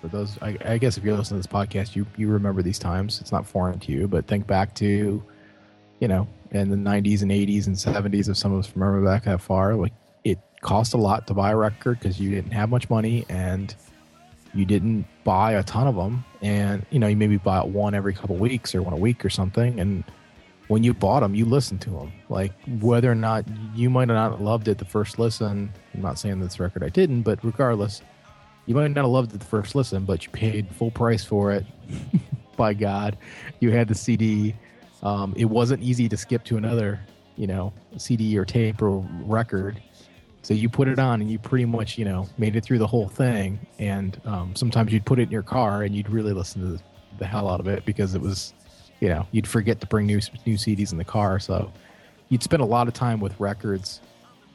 for 0.00 0.06
those. 0.06 0.38
I, 0.40 0.56
I 0.64 0.78
guess 0.78 0.96
if 0.96 1.02
you're 1.02 1.16
listening 1.16 1.42
to 1.42 1.48
this 1.48 1.52
podcast, 1.52 1.96
you 1.96 2.06
you 2.16 2.28
remember 2.28 2.62
these 2.62 2.78
times. 2.78 3.20
It's 3.20 3.32
not 3.32 3.44
foreign 3.44 3.80
to 3.80 3.92
you, 3.92 4.06
but 4.06 4.28
think 4.28 4.46
back 4.46 4.76
to, 4.76 5.20
you 5.98 6.08
know, 6.08 6.28
in 6.52 6.70
the 6.70 6.76
90s 6.76 7.22
and 7.22 7.32
80s 7.32 7.66
and 7.66 7.74
70s. 7.74 8.28
If 8.28 8.36
some 8.36 8.52
of 8.52 8.60
us 8.60 8.70
remember 8.76 9.04
back 9.04 9.24
that 9.24 9.40
far, 9.40 9.74
like 9.74 9.92
it 10.22 10.38
cost 10.60 10.94
a 10.94 10.96
lot 10.96 11.26
to 11.26 11.34
buy 11.34 11.50
a 11.50 11.56
record 11.56 11.98
because 11.98 12.20
you 12.20 12.30
didn't 12.30 12.52
have 12.52 12.70
much 12.70 12.88
money 12.88 13.26
and 13.28 13.74
you 14.54 14.64
didn't 14.64 15.04
buy 15.24 15.52
a 15.52 15.64
ton 15.64 15.88
of 15.88 15.96
them, 15.96 16.24
and 16.42 16.86
you 16.90 17.00
know, 17.00 17.08
you 17.08 17.16
maybe 17.16 17.38
bought 17.38 17.70
one 17.70 17.92
every 17.92 18.14
couple 18.14 18.36
weeks 18.36 18.72
or 18.72 18.82
one 18.82 18.92
a 18.92 18.96
week 18.96 19.24
or 19.24 19.30
something, 19.30 19.80
and 19.80 20.04
when 20.68 20.82
you 20.82 20.92
bought 20.92 21.20
them, 21.20 21.34
you 21.34 21.44
listened 21.44 21.80
to 21.82 21.90
them. 21.90 22.12
Like 22.28 22.52
whether 22.80 23.10
or 23.10 23.14
not 23.14 23.44
you 23.74 23.88
might 23.90 24.08
have 24.08 24.16
not 24.16 24.42
loved 24.42 24.68
it 24.68 24.78
the 24.78 24.84
first 24.84 25.18
listen. 25.18 25.72
I'm 25.94 26.02
not 26.02 26.18
saying 26.18 26.40
this 26.40 26.58
record 26.58 26.82
I 26.82 26.88
didn't, 26.88 27.22
but 27.22 27.38
regardless, 27.42 28.02
you 28.66 28.74
might 28.74 28.88
not 28.88 29.02
have 29.02 29.10
loved 29.10 29.34
it 29.34 29.38
the 29.38 29.46
first 29.46 29.74
listen, 29.74 30.04
but 30.04 30.24
you 30.24 30.30
paid 30.30 30.68
full 30.74 30.90
price 30.90 31.24
for 31.24 31.52
it. 31.52 31.64
By 32.56 32.74
God, 32.74 33.16
you 33.60 33.70
had 33.70 33.86
the 33.86 33.94
CD. 33.94 34.54
Um, 35.02 35.34
it 35.36 35.44
wasn't 35.44 35.82
easy 35.82 36.08
to 36.08 36.16
skip 36.16 36.42
to 36.44 36.56
another, 36.56 37.00
you 37.36 37.46
know, 37.46 37.72
CD 37.96 38.36
or 38.36 38.44
tape 38.44 38.82
or 38.82 39.06
record. 39.22 39.80
So 40.42 40.54
you 40.54 40.68
put 40.68 40.88
it 40.88 40.98
on 40.98 41.20
and 41.20 41.30
you 41.30 41.38
pretty 41.38 41.64
much, 41.64 41.98
you 41.98 42.04
know, 42.04 42.28
made 42.38 42.56
it 42.56 42.64
through 42.64 42.78
the 42.78 42.86
whole 42.86 43.08
thing. 43.08 43.58
And 43.78 44.20
um, 44.24 44.56
sometimes 44.56 44.92
you'd 44.92 45.04
put 45.04 45.18
it 45.18 45.24
in 45.24 45.30
your 45.30 45.42
car 45.42 45.82
and 45.82 45.94
you'd 45.94 46.08
really 46.08 46.32
listen 46.32 46.62
to 46.62 46.68
the, 46.68 46.82
the 47.18 47.26
hell 47.26 47.48
out 47.48 47.60
of 47.60 47.68
it 47.68 47.84
because 47.84 48.14
it 48.14 48.20
was 48.20 48.54
you 49.00 49.08
know, 49.08 49.26
you'd 49.32 49.46
forget 49.46 49.80
to 49.80 49.86
bring 49.86 50.06
new 50.06 50.20
new 50.46 50.56
CDs 50.56 50.92
in 50.92 50.98
the 50.98 51.04
car, 51.04 51.38
so 51.38 51.72
you'd 52.28 52.42
spend 52.42 52.62
a 52.62 52.66
lot 52.66 52.88
of 52.88 52.94
time 52.94 53.20
with 53.20 53.38
records, 53.38 54.00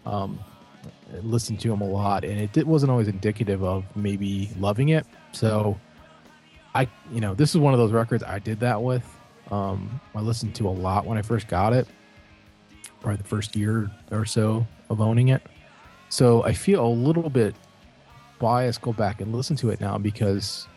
um, 0.05 0.39
listen 1.23 1.57
to 1.57 1.69
them 1.69 1.81
a 1.81 1.87
lot, 1.87 2.23
and 2.23 2.39
it, 2.39 2.57
it 2.57 2.67
wasn't 2.67 2.91
always 2.91 3.07
indicative 3.07 3.63
of 3.63 3.83
maybe 3.95 4.49
loving 4.59 4.89
it. 4.89 5.05
So, 5.31 5.79
I, 6.73 6.87
you 7.11 7.21
know, 7.21 7.33
this 7.33 7.51
is 7.51 7.57
one 7.57 7.73
of 7.73 7.79
those 7.79 7.91
records 7.91 8.23
I 8.23 8.39
did 8.39 8.59
that 8.61 8.81
with. 8.81 9.03
Um, 9.51 9.99
I 10.15 10.21
listened 10.21 10.55
to 10.55 10.67
a 10.67 10.71
lot 10.71 11.05
when 11.05 11.17
I 11.17 11.21
first 11.21 11.47
got 11.47 11.73
it, 11.73 11.87
probably 13.01 13.17
the 13.17 13.23
first 13.23 13.55
year 13.55 13.91
or 14.11 14.25
so 14.25 14.65
of 14.89 15.01
owning 15.01 15.29
it. 15.29 15.41
So 16.09 16.43
I 16.43 16.53
feel 16.53 16.85
a 16.85 16.87
little 16.87 17.29
bit 17.29 17.55
biased 18.39 18.81
go 18.81 18.91
back 18.91 19.21
and 19.21 19.33
listen 19.33 19.55
to 19.57 19.69
it 19.69 19.79
now 19.79 19.97
because 19.97 20.67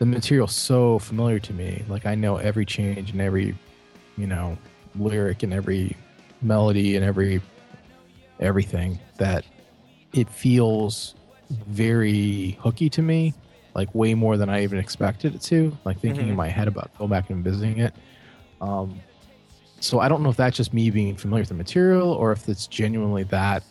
the 0.00 0.06
material's 0.06 0.54
so 0.56 0.98
familiar 0.98 1.38
to 1.38 1.52
me. 1.52 1.84
Like 1.86 2.06
I 2.06 2.14
know 2.16 2.36
every 2.38 2.64
change 2.64 3.10
and 3.12 3.20
every, 3.20 3.54
you 4.16 4.26
know, 4.26 4.56
lyric 4.96 5.42
and 5.44 5.52
every 5.52 5.94
melody 6.42 6.96
and 6.96 7.04
every 7.04 7.40
everything 8.40 8.98
that 9.18 9.44
it 10.14 10.28
feels 10.28 11.14
very 11.68 12.56
hooky 12.62 12.88
to 12.88 13.02
me 13.02 13.34
like 13.74 13.94
way 13.94 14.14
more 14.14 14.38
than 14.38 14.48
i 14.48 14.62
even 14.62 14.78
expected 14.78 15.34
it 15.34 15.42
to 15.42 15.76
like 15.84 16.00
thinking 16.00 16.24
Mhm. 16.26 16.30
in 16.30 16.36
my 16.36 16.48
head 16.48 16.66
about 16.66 16.90
going 16.96 17.10
back 17.10 17.28
and 17.28 17.44
visiting 17.44 17.78
it 17.78 17.92
um 18.62 18.98
so 19.80 20.00
i 20.00 20.08
don't 20.08 20.22
know 20.22 20.30
if 20.30 20.36
that's 20.38 20.56
just 20.56 20.72
me 20.72 20.88
being 20.90 21.14
familiar 21.14 21.42
with 21.42 21.50
the 21.50 21.54
material 21.54 22.10
or 22.12 22.32
if 22.32 22.48
it's 22.48 22.66
genuinely 22.66 23.24
that 23.24 23.62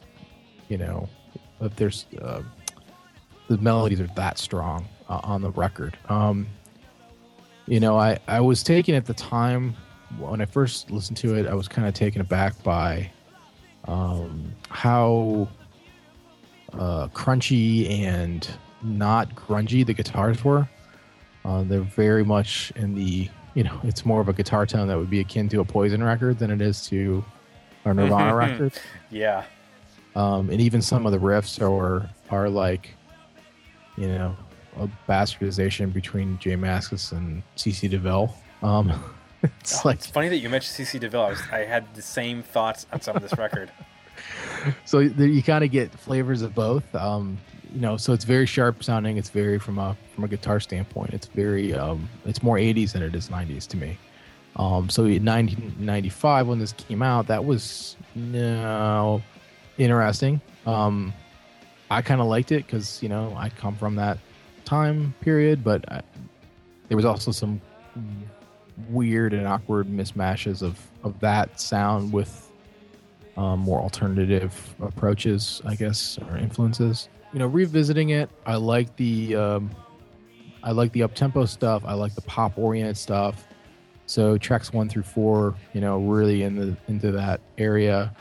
you 0.70 0.78
know 0.78 1.10
if 1.62 1.76
there's 1.76 2.06
uh, 2.22 2.44
the 3.48 3.58
melodies 3.58 4.00
are 4.00 4.08
that 4.16 4.38
strong 4.38 4.86
uh, 5.10 5.20
on 5.24 5.42
the 5.42 5.52
record. 5.52 5.98
Um 6.08 6.48
you 7.68 7.80
know 7.80 7.98
i 7.98 8.18
i 8.28 8.40
was 8.40 8.64
taken 8.64 8.96
at 8.96 9.06
the 9.06 9.14
time 9.14 9.76
when 10.18 10.42
i 10.42 10.46
first 10.46 10.90
listened 10.90 11.16
to 11.16 11.36
it 11.36 11.46
i 11.46 11.54
was 11.54 11.68
kind 11.68 11.88
of 11.88 11.94
taken 11.94 12.20
aback 12.20 12.64
by 12.64 13.08
um 13.88 14.52
how 14.70 15.48
uh 16.74 17.08
crunchy 17.10 17.88
and 17.92 18.50
not 18.82 19.36
grungy 19.36 19.86
the 19.86 19.94
guitars 19.94 20.44
were. 20.44 20.68
Uh, 21.46 21.64
they're 21.64 21.82
very 21.82 22.24
much 22.24 22.72
in 22.76 22.96
the 22.96 23.30
you 23.54 23.64
know 23.64 23.80
it's 23.84 24.06
more 24.06 24.22
of 24.22 24.30
a 24.30 24.34
guitar 24.34 24.66
tone 24.66 24.88
that 24.88 24.98
would 24.98 25.10
be 25.10 25.20
akin 25.20 25.50
to 25.50 25.60
a 25.60 25.66
poison 25.66 26.04
record 26.04 26.38
than 26.40 26.52
it 26.52 26.62
is 26.62 26.86
to 26.88 27.24
a 27.86 27.94
nirvana 27.94 28.36
record. 28.46 28.74
Yeah. 29.10 29.44
um, 30.16 30.50
and 30.50 30.62
even 30.62 30.82
some 30.82 31.06
of 31.06 31.12
the 31.12 31.18
riffs 31.18 31.62
are 31.62 32.10
are 32.30 32.50
like, 32.50 32.94
you 33.98 34.08
know, 34.08 34.36
a 34.78 34.90
bastardization 35.08 35.92
between 35.94 36.38
J 36.40 36.56
Mascis 36.56 37.12
and 37.12 37.44
CC 37.56 37.90
DeVille. 37.90 38.34
Um, 38.62 38.92
it's 39.44 39.78
Oh, 39.78 39.82
like 39.86 39.98
it's 39.98 40.08
funny 40.08 40.30
that 40.30 40.38
you 40.38 40.50
mentioned 40.50 40.88
CC 40.88 41.00
DeVille. 41.00 41.22
I, 41.22 41.30
was, 41.30 41.42
I 41.52 41.60
had 41.60 41.94
the 41.96 42.02
same 42.02 42.44
thoughts 42.44 42.86
on 42.92 43.02
some 43.02 43.16
of 43.16 43.22
this 43.22 43.38
record. 43.38 43.72
so 44.86 45.00
you 45.00 45.44
kind 45.44 45.64
of 45.64 45.72
get 45.72 45.92
flavors 45.92 46.42
of 46.42 46.54
both. 46.54 46.94
Um, 46.96 47.38
you 47.74 47.82
know, 47.82 47.98
so 47.98 48.14
it's 48.14 48.26
very 48.26 48.46
sharp 48.46 48.84
sounding. 48.84 49.18
It's 49.18 49.30
very 49.30 49.60
from 49.60 49.78
a 49.78 49.96
from 50.16 50.24
a 50.24 50.28
guitar 50.28 50.60
standpoint. 50.60 51.14
It's 51.14 51.28
very 51.28 51.74
um, 51.74 52.10
it's 52.26 52.42
more 52.44 52.58
80s 52.58 52.94
than 52.94 53.04
it 53.04 53.16
is 53.16 53.30
90s 53.30 53.68
to 53.68 53.78
me. 53.78 53.98
Um, 54.56 54.90
so 54.90 55.04
in 55.04 55.24
1995 55.24 56.48
when 56.48 56.60
this 56.60 56.74
came 56.74 57.02
out, 57.02 57.28
that 57.28 57.46
was 57.46 57.96
no 58.16 59.22
interesting. 59.78 60.42
Um, 60.66 61.14
I 61.92 62.02
kind 62.02 62.22
of 62.22 62.28
liked 62.28 62.52
it 62.52 62.66
because 62.66 63.02
you 63.02 63.10
know 63.10 63.34
I 63.38 63.50
come 63.50 63.76
from 63.76 63.96
that 63.96 64.18
time 64.70 65.16
period, 65.22 65.64
but 65.64 65.84
I, 65.92 66.02
there 66.88 66.96
was 66.96 67.06
also 67.06 67.32
some 67.32 67.60
weird 68.90 69.34
and 69.34 69.48
awkward 69.48 69.88
mismatches 69.88 70.62
of 70.62 70.80
of 71.04 71.20
that 71.20 71.60
sound 71.60 72.14
with 72.14 72.52
um, 73.36 73.60
more 73.60 73.80
alternative 73.80 74.76
approaches, 74.82 75.62
I 75.66 75.76
guess, 75.76 76.20
or 76.30 76.38
influences. 76.38 77.10
You 77.34 77.40
know, 77.40 77.48
revisiting 77.48 78.10
it, 78.10 78.30
I 78.46 78.56
like 78.56 78.96
the 78.96 79.36
um, 79.36 79.72
I 80.62 80.72
like 80.72 80.92
the 80.92 81.02
up 81.02 81.16
tempo 81.16 81.46
stuff. 81.46 81.84
I 81.86 81.94
like 81.94 82.14
the 82.14 82.22
pop 82.22 82.58
oriented 82.58 82.98
stuff. 82.98 83.48
So 84.06 84.38
tracks 84.38 84.72
one 84.72 84.88
through 84.88 85.04
four, 85.04 85.56
you 85.74 85.82
know, 85.82 85.98
really 86.00 86.44
in 86.44 86.56
the 86.56 86.78
into 86.88 87.12
that 87.12 87.42
area. 87.58 88.16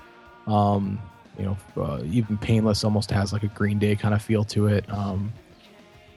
Um, 0.47 0.99
you 1.39 1.45
know, 1.45 1.57
uh, 1.77 2.03
even 2.05 2.39
Painless 2.39 2.85
almost 2.85 3.11
has 3.11 3.33
like 3.35 3.43
a 3.43 3.49
Green 3.49 3.79
Day 3.79 3.95
kind 3.97 4.15
of 4.15 4.23
feel 4.23 4.45
to 4.45 4.67
it. 4.67 4.91
Um, 4.91 5.33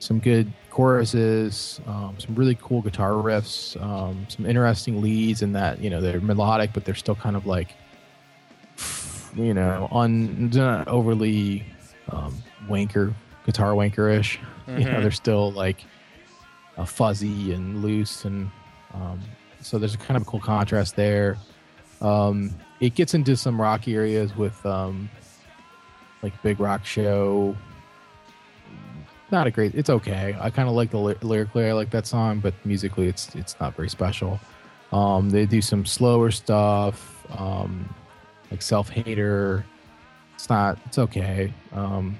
some 0.01 0.17
good 0.19 0.51
choruses, 0.71 1.79
um, 1.85 2.15
some 2.17 2.33
really 2.33 2.57
cool 2.59 2.81
guitar 2.81 3.11
riffs, 3.11 3.79
um, 3.81 4.25
some 4.29 4.47
interesting 4.47 4.99
leads 4.99 5.43
in 5.43 5.53
that 5.53 5.79
you 5.79 5.89
know 5.91 6.01
they're 6.01 6.19
melodic, 6.19 6.73
but 6.73 6.83
they're 6.85 6.95
still 6.95 7.13
kind 7.15 7.35
of 7.35 7.45
like 7.45 7.75
you 9.35 9.53
know, 9.53 9.87
un 9.91 10.49
not 10.49 10.87
overly 10.89 11.63
um, 12.09 12.35
wanker 12.67 13.13
guitar 13.45 13.71
wankerish. 13.73 14.37
You 14.67 14.85
know, 14.85 14.97
Mhm. 14.97 15.01
they're 15.03 15.11
still 15.11 15.51
like 15.53 15.85
uh, 16.77 16.83
fuzzy 16.85 17.53
and 17.53 17.81
loose, 17.81 18.25
and 18.25 18.49
um, 18.93 19.19
so 19.61 19.77
there's 19.77 19.93
a 19.93 19.97
kind 19.97 20.17
of 20.17 20.23
a 20.23 20.25
cool 20.25 20.39
contrast 20.39 20.95
there. 20.95 21.37
Um, 22.01 22.51
it 22.79 22.95
gets 22.95 23.13
into 23.13 23.37
some 23.37 23.61
rock 23.61 23.87
areas 23.87 24.35
with 24.35 24.65
um, 24.65 25.09
like 26.23 26.33
Big 26.41 26.59
Rock 26.59 26.85
Show. 26.85 27.55
Not 29.31 29.47
a 29.47 29.51
great. 29.51 29.73
It's 29.75 29.89
okay. 29.89 30.35
I 30.39 30.49
kind 30.49 30.67
of 30.67 30.75
like 30.75 30.91
the 30.91 30.97
ly- 30.97 31.15
lyrically. 31.21 31.65
I 31.67 31.71
like 31.71 31.89
that 31.91 32.05
song, 32.05 32.39
but 32.39 32.53
musically, 32.65 33.07
it's 33.07 33.33
it's 33.33 33.55
not 33.61 33.75
very 33.75 33.89
special. 33.89 34.39
Um, 34.91 35.29
they 35.29 35.45
do 35.45 35.61
some 35.61 35.85
slower 35.85 36.31
stuff, 36.31 37.25
um, 37.39 37.93
like 38.51 38.61
Self 38.61 38.89
Hater. 38.89 39.65
It's 40.35 40.49
not. 40.49 40.77
It's 40.85 40.97
okay. 40.97 41.53
Um, 41.71 42.17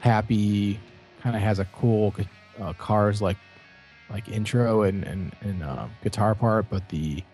Happy 0.00 0.78
kind 1.22 1.34
of 1.34 1.42
has 1.42 1.58
a 1.58 1.64
cool 1.66 2.14
uh, 2.60 2.72
cars 2.74 3.22
like 3.22 3.38
like 4.10 4.28
intro 4.28 4.82
and 4.82 5.02
and, 5.04 5.34
and 5.40 5.62
uh, 5.62 5.86
guitar 6.02 6.34
part, 6.34 6.66
but 6.68 6.86
the 6.90 7.24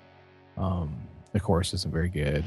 um, 0.57 0.95
the 1.33 1.41
chorus 1.41 1.75
isn't 1.75 1.93
very 1.93 2.09
good. 2.09 2.45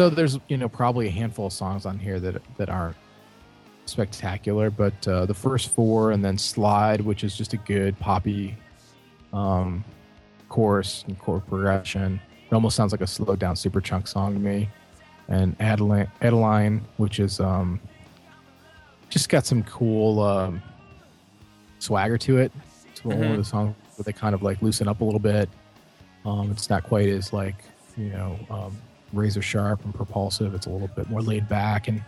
So 0.00 0.08
there's 0.08 0.38
you 0.48 0.56
know 0.56 0.66
probably 0.66 1.08
a 1.08 1.10
handful 1.10 1.48
of 1.48 1.52
songs 1.52 1.84
on 1.84 1.98
here 1.98 2.18
that 2.20 2.40
that 2.56 2.70
aren't 2.70 2.96
spectacular, 3.84 4.70
but 4.70 5.06
uh, 5.06 5.26
the 5.26 5.34
first 5.34 5.68
four 5.68 6.12
and 6.12 6.24
then 6.24 6.38
Slide, 6.38 7.02
which 7.02 7.22
is 7.22 7.36
just 7.36 7.52
a 7.52 7.58
good 7.58 7.98
poppy 7.98 8.56
um, 9.34 9.84
chorus 10.48 11.04
and 11.06 11.18
chord 11.18 11.46
progression. 11.46 12.18
It 12.50 12.54
almost 12.54 12.76
sounds 12.76 12.92
like 12.92 13.02
a 13.02 13.06
slowed 13.06 13.40
down 13.40 13.56
Superchunk 13.56 14.08
song 14.08 14.32
to 14.32 14.40
me. 14.40 14.70
And 15.28 15.54
Adeline, 15.60 16.10
Adeline 16.22 16.80
which 16.96 17.20
is 17.20 17.38
um, 17.38 17.78
just 19.10 19.28
got 19.28 19.44
some 19.44 19.62
cool 19.64 20.22
um, 20.22 20.62
swagger 21.78 22.16
to 22.16 22.38
it. 22.38 22.52
It's 22.90 23.04
one 23.04 23.18
Mhm. 23.18 23.30
of 23.32 23.36
the 23.36 23.44
songs 23.44 23.76
where 23.96 24.04
they 24.04 24.14
kind 24.14 24.34
of 24.34 24.42
like 24.42 24.62
loosen 24.62 24.88
up 24.88 25.02
a 25.02 25.04
little 25.04 25.20
bit. 25.20 25.50
Um, 26.24 26.50
it's 26.52 26.70
not 26.70 26.84
quite 26.84 27.10
as 27.10 27.34
like 27.34 27.56
you 27.98 28.08
know 28.08 28.38
um, 28.48 28.74
razor 29.12 29.42
sharp 29.42 29.84
and 29.84 29.94
propulsive. 29.94 30.54
It's 30.54 30.66
a 30.66 30.70
little 30.70 30.88
bit 30.88 31.08
more 31.08 31.22
laid 31.22 31.48
back, 31.48 31.88
and 31.88 32.02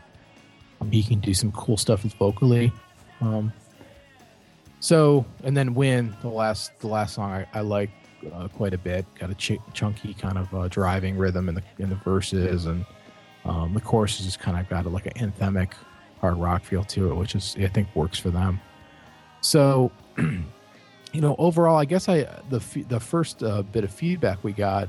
he 0.90 1.02
can 1.02 1.20
do 1.20 1.34
some 1.34 1.52
cool 1.52 1.76
stuff 1.76 2.02
vocally. 2.02 2.72
Um, 3.20 3.52
so, 4.80 5.24
and 5.44 5.56
then 5.56 5.74
"Win," 5.74 6.14
the 6.22 6.28
last 6.28 6.78
the 6.80 6.88
last 6.88 7.14
song 7.14 7.30
I, 7.30 7.46
I 7.54 7.60
like 7.60 7.90
uh, 8.32 8.48
quite 8.48 8.74
a 8.74 8.78
bit. 8.78 9.06
Got 9.18 9.30
a 9.30 9.34
ch- 9.34 9.60
chunky 9.72 10.14
kind 10.14 10.38
of 10.38 10.54
uh, 10.54 10.68
driving 10.68 11.16
rhythm 11.16 11.48
in 11.48 11.54
the 11.54 11.62
in 11.78 11.88
the 11.88 11.94
verses, 11.96 12.66
and 12.66 12.84
um, 13.44 13.74
the 13.74 13.80
chorus 13.80 14.18
is 14.18 14.26
just 14.26 14.40
kind 14.40 14.58
of 14.58 14.68
got 14.68 14.86
a, 14.86 14.88
like 14.88 15.06
an 15.06 15.32
anthemic 15.32 15.72
hard 16.20 16.36
rock 16.36 16.64
feel 16.64 16.84
to 16.84 17.10
it, 17.10 17.14
which 17.14 17.34
is 17.34 17.56
I 17.60 17.68
think 17.68 17.94
works 17.94 18.18
for 18.18 18.30
them. 18.30 18.60
So, 19.40 19.92
you 20.18 21.20
know, 21.20 21.36
overall, 21.38 21.76
I 21.76 21.84
guess 21.84 22.08
I 22.08 22.22
the 22.48 22.60
the 22.88 23.00
first 23.00 23.42
uh, 23.42 23.62
bit 23.62 23.84
of 23.84 23.92
feedback 23.92 24.42
we 24.42 24.52
got, 24.52 24.88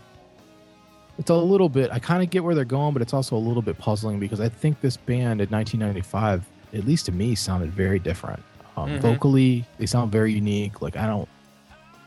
it's 1.18 1.30
a 1.30 1.36
little 1.36 1.70
bit. 1.70 1.92
I 1.92 2.00
kind 2.00 2.24
of 2.24 2.30
get 2.30 2.44
where 2.44 2.56
they're 2.56 2.66
going, 2.66 2.94
but 2.94 3.02
it's 3.02 3.14
also 3.14 3.36
a 3.36 3.38
little 3.40 3.62
bit 3.62 3.78
puzzling 3.78 4.20
because 4.20 4.40
I 4.40 4.50
think 4.50 4.82
this 4.82 4.98
band 4.98 5.42
in 5.42 5.50
1995, 5.50 6.46
at 6.74 6.86
least 6.86 7.06
to 7.06 7.12
me, 7.12 7.36
sounded 7.36 7.72
very 7.72 8.00
different. 8.00 8.42
Um, 8.76 8.90
Mhm. 8.90 9.00
Vocally, 9.02 9.66
they 9.78 9.86
sound 9.86 10.12
very 10.12 10.34
unique. 10.34 10.82
Like 10.82 10.98
I 10.98 11.06
don't, 11.06 11.30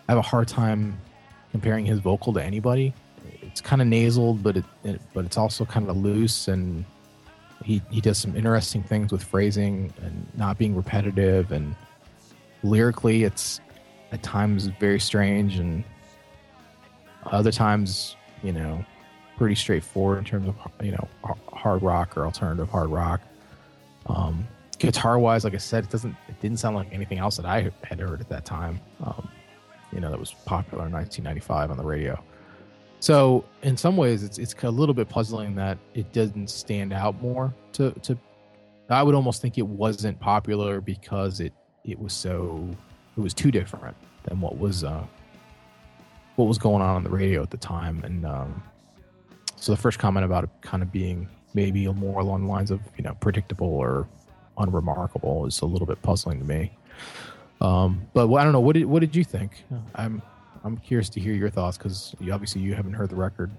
I 0.08 0.12
have 0.12 0.18
a 0.18 0.22
hard 0.22 0.48
time 0.48 0.98
comparing 1.52 1.86
his 1.86 2.00
vocal 2.00 2.32
to 2.32 2.42
anybody. 2.42 2.92
It's 3.42 3.60
kind 3.60 3.80
of 3.80 3.88
nasal, 3.88 4.34
but 4.34 4.56
it, 4.56 4.64
it 4.84 5.00
but 5.14 5.24
it's 5.24 5.36
also 5.38 5.64
kind 5.64 5.88
of 5.88 5.96
loose 5.96 6.48
and 6.48 6.84
he 7.64 7.80
he 7.90 8.00
does 8.00 8.18
some 8.18 8.36
interesting 8.36 8.82
things 8.82 9.10
with 9.12 9.22
phrasing 9.24 9.92
and 10.02 10.26
not 10.36 10.58
being 10.58 10.74
repetitive 10.76 11.52
and 11.52 11.74
lyrically 12.62 13.24
it's 13.24 13.60
at 14.12 14.22
times 14.22 14.66
very 14.78 15.00
strange 15.00 15.58
and 15.58 15.82
other 17.24 17.50
times 17.50 18.14
you 18.42 18.52
know 18.52 18.84
pretty 19.36 19.54
straightforward 19.54 20.18
in 20.18 20.24
terms 20.24 20.48
of 20.48 20.54
you 20.84 20.92
know 20.92 21.08
hard 21.52 21.82
rock 21.82 22.16
or 22.16 22.24
alternative 22.24 22.68
hard 22.68 22.90
rock 22.90 23.20
um 24.06 24.46
guitar 24.78 25.18
wise 25.18 25.44
like 25.44 25.54
i 25.54 25.58
said 25.58 25.84
it 25.84 25.90
doesn't 25.90 26.14
it 26.28 26.40
didn't 26.40 26.58
sound 26.58 26.76
like 26.76 26.88
anything 26.92 27.18
else 27.18 27.36
that 27.36 27.46
i 27.46 27.70
had 27.82 28.00
heard 28.00 28.20
at 28.20 28.28
that 28.28 28.44
time 28.44 28.80
um 29.04 29.28
you 29.92 30.00
know 30.00 30.10
that 30.10 30.18
was 30.18 30.32
popular 30.44 30.86
in 30.86 30.92
1995 30.92 31.70
on 31.70 31.76
the 31.76 31.84
radio 31.84 32.22
so 33.00 33.44
in 33.62 33.76
some 33.76 33.96
ways, 33.96 34.22
it's 34.22 34.38
it's 34.38 34.54
a 34.62 34.70
little 34.70 34.94
bit 34.94 35.08
puzzling 35.08 35.54
that 35.56 35.78
it 35.94 36.12
doesn't 36.12 36.50
stand 36.50 36.92
out 36.92 37.20
more. 37.20 37.54
To 37.74 37.90
to, 37.92 38.18
I 38.88 39.02
would 39.02 39.14
almost 39.14 39.42
think 39.42 39.58
it 39.58 39.66
wasn't 39.66 40.18
popular 40.18 40.80
because 40.80 41.40
it 41.40 41.52
it 41.84 41.98
was 41.98 42.12
so 42.12 42.68
it 43.16 43.20
was 43.20 43.34
too 43.34 43.50
different 43.50 43.96
than 44.24 44.40
what 44.40 44.58
was 44.58 44.82
uh 44.82 45.04
what 46.36 46.46
was 46.46 46.58
going 46.58 46.82
on 46.82 46.96
on 46.96 47.04
the 47.04 47.10
radio 47.10 47.42
at 47.42 47.50
the 47.50 47.56
time. 47.56 48.02
And 48.04 48.26
um, 48.26 48.62
so 49.66 49.72
the 49.72 49.82
first 49.82 49.98
comment 49.98 50.24
about 50.24 50.44
it 50.44 50.50
kind 50.60 50.80
of 50.80 50.92
being 50.92 51.28
maybe 51.52 51.88
more 51.88 52.20
along 52.20 52.46
the 52.46 52.48
lines 52.48 52.70
of 52.70 52.80
you 52.96 53.02
know 53.02 53.14
predictable 53.20 53.66
or 53.66 54.06
unremarkable 54.58 55.44
is 55.44 55.60
a 55.60 55.66
little 55.66 55.88
bit 55.88 56.00
puzzling 56.02 56.38
to 56.38 56.44
me. 56.44 56.70
Um, 57.60 58.06
but 58.14 58.32
I 58.32 58.44
don't 58.44 58.52
know. 58.52 58.60
What 58.60 58.74
did 58.74 58.84
what 58.84 59.00
did 59.00 59.16
you 59.16 59.24
think? 59.24 59.64
I'm 59.96 60.22
I'm 60.62 60.76
curious 60.76 61.08
to 61.10 61.20
hear 61.20 61.34
your 61.34 61.50
thoughts 61.50 61.76
because 61.76 62.14
you, 62.20 62.32
obviously 62.32 62.60
you 62.60 62.74
haven't 62.74 62.92
heard 62.92 63.10
the 63.10 63.16
record. 63.16 63.50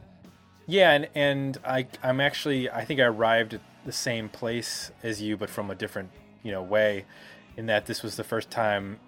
Yeah, 0.65 0.91
and 0.91 1.09
and 1.13 1.57
I 1.65 1.87
I'm 2.01 2.21
actually 2.21 2.69
I 2.69 2.85
think 2.85 3.01
I 3.01 3.03
arrived 3.03 3.53
at 3.55 3.61
the 3.85 3.91
same 3.91 4.29
place 4.29 4.91
as 5.03 5.21
you, 5.21 5.35
but 5.35 5.49
from 5.49 5.69
a 5.69 5.75
different 5.75 6.11
you 6.41 6.53
know 6.53 6.63
way, 6.63 7.03
in 7.57 7.65
that 7.65 7.85
this 7.85 8.01
was 8.01 8.15
the 8.15 8.23
first 8.23 8.49
time 8.49 9.01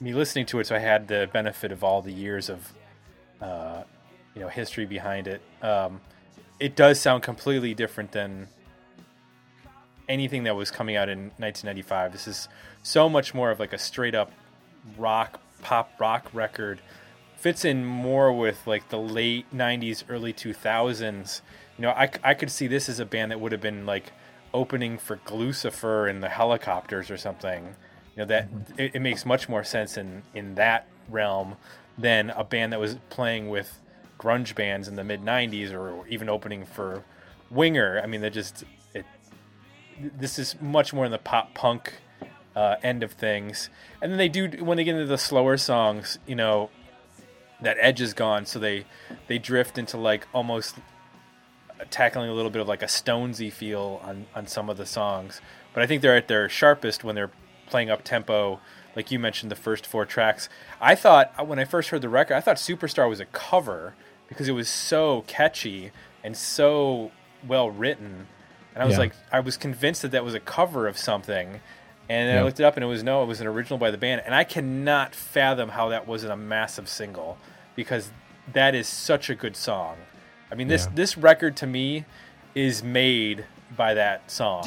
me 0.00 0.14
listening 0.14 0.46
to 0.46 0.60
it, 0.60 0.68
so 0.68 0.76
I 0.76 0.78
had 0.78 1.08
the 1.08 1.28
benefit 1.32 1.72
of 1.72 1.82
all 1.82 2.00
the 2.00 2.12
years 2.12 2.48
of 2.48 2.72
uh, 3.40 3.82
you 4.36 4.40
know 4.40 4.48
history 4.48 4.86
behind 4.86 5.26
it. 5.26 5.42
Um, 5.62 6.00
it 6.60 6.76
does 6.76 7.00
sound 7.00 7.22
completely 7.22 7.74
different 7.74 8.12
than 8.12 8.48
anything 10.08 10.44
that 10.44 10.56
was 10.56 10.70
coming 10.70 10.96
out 10.96 11.08
in 11.08 11.30
1995. 11.36 12.12
This 12.12 12.26
is 12.26 12.48
so 12.82 13.08
much 13.08 13.34
more 13.34 13.50
of 13.50 13.60
like 13.60 13.72
a 13.72 13.78
straight 13.78 14.14
up 14.14 14.32
rock 14.96 15.40
pop 15.62 15.92
rock 15.98 16.28
record. 16.32 16.80
Fits 17.36 17.64
in 17.64 17.84
more 17.84 18.32
with 18.32 18.66
like 18.66 18.88
the 18.88 18.98
late 18.98 19.46
90s 19.54 20.04
early 20.08 20.32
2000s 20.32 21.40
you 21.78 21.82
know 21.82 21.90
I, 21.90 22.10
I 22.22 22.34
could 22.34 22.50
see 22.50 22.66
this 22.66 22.88
as 22.88 22.98
a 22.98 23.06
band 23.06 23.30
that 23.30 23.40
would 23.40 23.52
have 23.52 23.60
been 23.60 23.86
like 23.86 24.12
opening 24.52 24.98
for 24.98 25.16
Gluecifer 25.18 26.10
and 26.10 26.22
the 26.22 26.28
Hellacopters 26.28 27.10
or 27.10 27.16
something. 27.16 27.76
You 28.16 28.22
know 28.22 28.24
that 28.26 28.50
mm-hmm. 28.50 28.80
it, 28.80 28.96
it 28.96 29.00
makes 29.00 29.24
much 29.24 29.48
more 29.48 29.64
sense 29.64 29.96
in 29.96 30.22
in 30.34 30.56
that 30.56 30.86
realm 31.08 31.56
than 31.96 32.30
a 32.30 32.44
band 32.44 32.72
that 32.72 32.80
was 32.80 32.96
playing 33.10 33.48
with 33.48 33.80
grunge 34.18 34.54
bands 34.54 34.88
in 34.88 34.96
the 34.96 35.04
mid 35.04 35.22
90s 35.22 35.72
or 35.72 36.06
even 36.08 36.28
opening 36.28 36.66
for 36.66 37.04
winger. 37.50 38.00
I 38.02 38.06
mean 38.06 38.20
they're 38.20 38.30
just 38.30 38.64
it 38.92 39.06
this 40.16 40.38
is 40.38 40.60
much 40.60 40.92
more 40.92 41.04
in 41.04 41.12
the 41.12 41.18
pop 41.18 41.54
punk 41.54 41.94
uh, 42.54 42.76
end 42.82 43.02
of 43.02 43.12
things. 43.12 43.70
And 44.02 44.10
then 44.10 44.18
they 44.18 44.28
do 44.28 44.48
when 44.64 44.76
they 44.76 44.84
get 44.84 44.94
into 44.94 45.06
the 45.06 45.18
slower 45.18 45.56
songs 45.56 46.18
you 46.26 46.34
know 46.34 46.70
that 47.60 47.76
edge 47.80 48.00
is 48.00 48.14
gone 48.14 48.46
so 48.46 48.58
they 48.58 48.84
they 49.26 49.38
drift 49.38 49.78
into 49.78 49.96
like 49.96 50.26
almost 50.32 50.76
tackling 51.90 52.28
a 52.28 52.32
little 52.32 52.50
bit 52.50 52.60
of 52.60 52.68
like 52.68 52.82
a 52.82 52.86
stonesy 52.86 53.52
feel 53.52 54.00
on 54.04 54.26
on 54.34 54.46
some 54.46 54.68
of 54.68 54.76
the 54.76 54.86
songs. 54.86 55.40
But 55.72 55.82
i 55.82 55.86
think 55.86 56.02
they're 56.02 56.16
at 56.16 56.28
their 56.28 56.48
sharpest 56.48 57.04
when 57.04 57.14
they're 57.14 57.30
playing 57.66 57.90
up 57.90 58.02
tempo 58.02 58.60
like 58.96 59.12
you 59.12 59.18
mentioned 59.18 59.52
the 59.52 59.56
first 59.56 59.86
four 59.86 60.04
tracks. 60.04 60.48
I 60.80 60.96
thought 60.96 61.46
when 61.46 61.58
i 61.60 61.64
first 61.64 61.90
heard 61.90 62.02
the 62.02 62.08
record 62.08 62.34
i 62.34 62.40
thought 62.40 62.56
superstar 62.56 63.08
was 63.08 63.20
a 63.20 63.26
cover 63.26 63.94
because 64.28 64.48
it 64.48 64.52
was 64.52 64.68
so 64.68 65.24
catchy 65.26 65.90
and 66.22 66.36
so 66.36 67.10
well 67.46 67.70
written 67.70 68.26
and 68.74 68.82
i 68.82 68.86
was 68.86 68.94
Yeah. 68.94 68.98
like 69.00 69.12
i 69.32 69.40
was 69.40 69.56
convinced 69.56 70.02
that 70.02 70.10
that 70.12 70.24
was 70.24 70.34
a 70.34 70.40
cover 70.40 70.86
of 70.86 70.96
something 70.98 71.60
and 72.10 72.26
then 72.30 72.38
I 72.38 72.42
looked 72.42 72.58
it 72.58 72.64
up 72.64 72.74
and 72.78 72.82
it 72.82 72.86
was 72.86 73.02
no, 73.02 73.22
it 73.22 73.26
was 73.26 73.42
an 73.42 73.46
original 73.46 73.78
by 73.78 73.90
the 73.90 73.98
band. 73.98 74.22
And 74.24 74.34
I 74.34 74.42
cannot 74.42 75.14
fathom 75.14 75.68
how 75.68 75.90
that 75.90 76.06
wasn't 76.06 76.32
a 76.32 76.38
massive 76.38 76.88
single 76.88 77.36
because 77.76 78.10
that 78.54 78.74
is 78.74 78.88
such 78.88 79.28
a 79.28 79.34
good 79.34 79.54
song. 79.56 79.96
I 80.50 80.54
mean 80.54 80.68
this 80.68 80.86
Yeah. 80.86 80.92
this 80.94 81.18
record 81.18 81.54
to 81.58 81.66
me 81.66 82.06
is 82.54 82.82
made 82.82 83.44
by 83.76 83.92
that 83.92 84.30
song. 84.30 84.62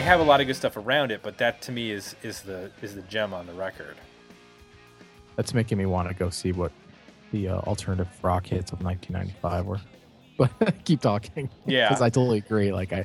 They 0.00 0.06
have 0.06 0.20
a 0.20 0.24
lot 0.24 0.40
of 0.40 0.46
good 0.46 0.56
stuff 0.56 0.78
around 0.78 1.10
it, 1.10 1.20
but 1.22 1.36
that 1.36 1.60
to 1.62 1.72
me 1.72 1.90
is 1.90 2.16
is 2.22 2.40
the 2.40 2.70
is 2.80 2.94
the 2.94 3.02
gem 3.02 3.34
on 3.34 3.46
the 3.46 3.52
record. 3.52 3.96
That's 5.36 5.52
making 5.52 5.76
me 5.76 5.84
want 5.84 6.08
to 6.08 6.14
go 6.14 6.30
see 6.30 6.52
what 6.52 6.72
the 7.32 7.48
uh, 7.48 7.58
alternative 7.58 8.08
rock 8.22 8.46
hits 8.46 8.72
of 8.72 8.82
1995 8.82 9.66
were. 9.66 9.80
But 10.38 10.84
keep 10.84 11.02
talking. 11.02 11.50
Yeah. 11.66 11.88
because 11.88 12.00
I 12.00 12.08
totally 12.08 12.38
agree. 12.38 12.72
Like 12.72 12.94
I, 12.94 13.04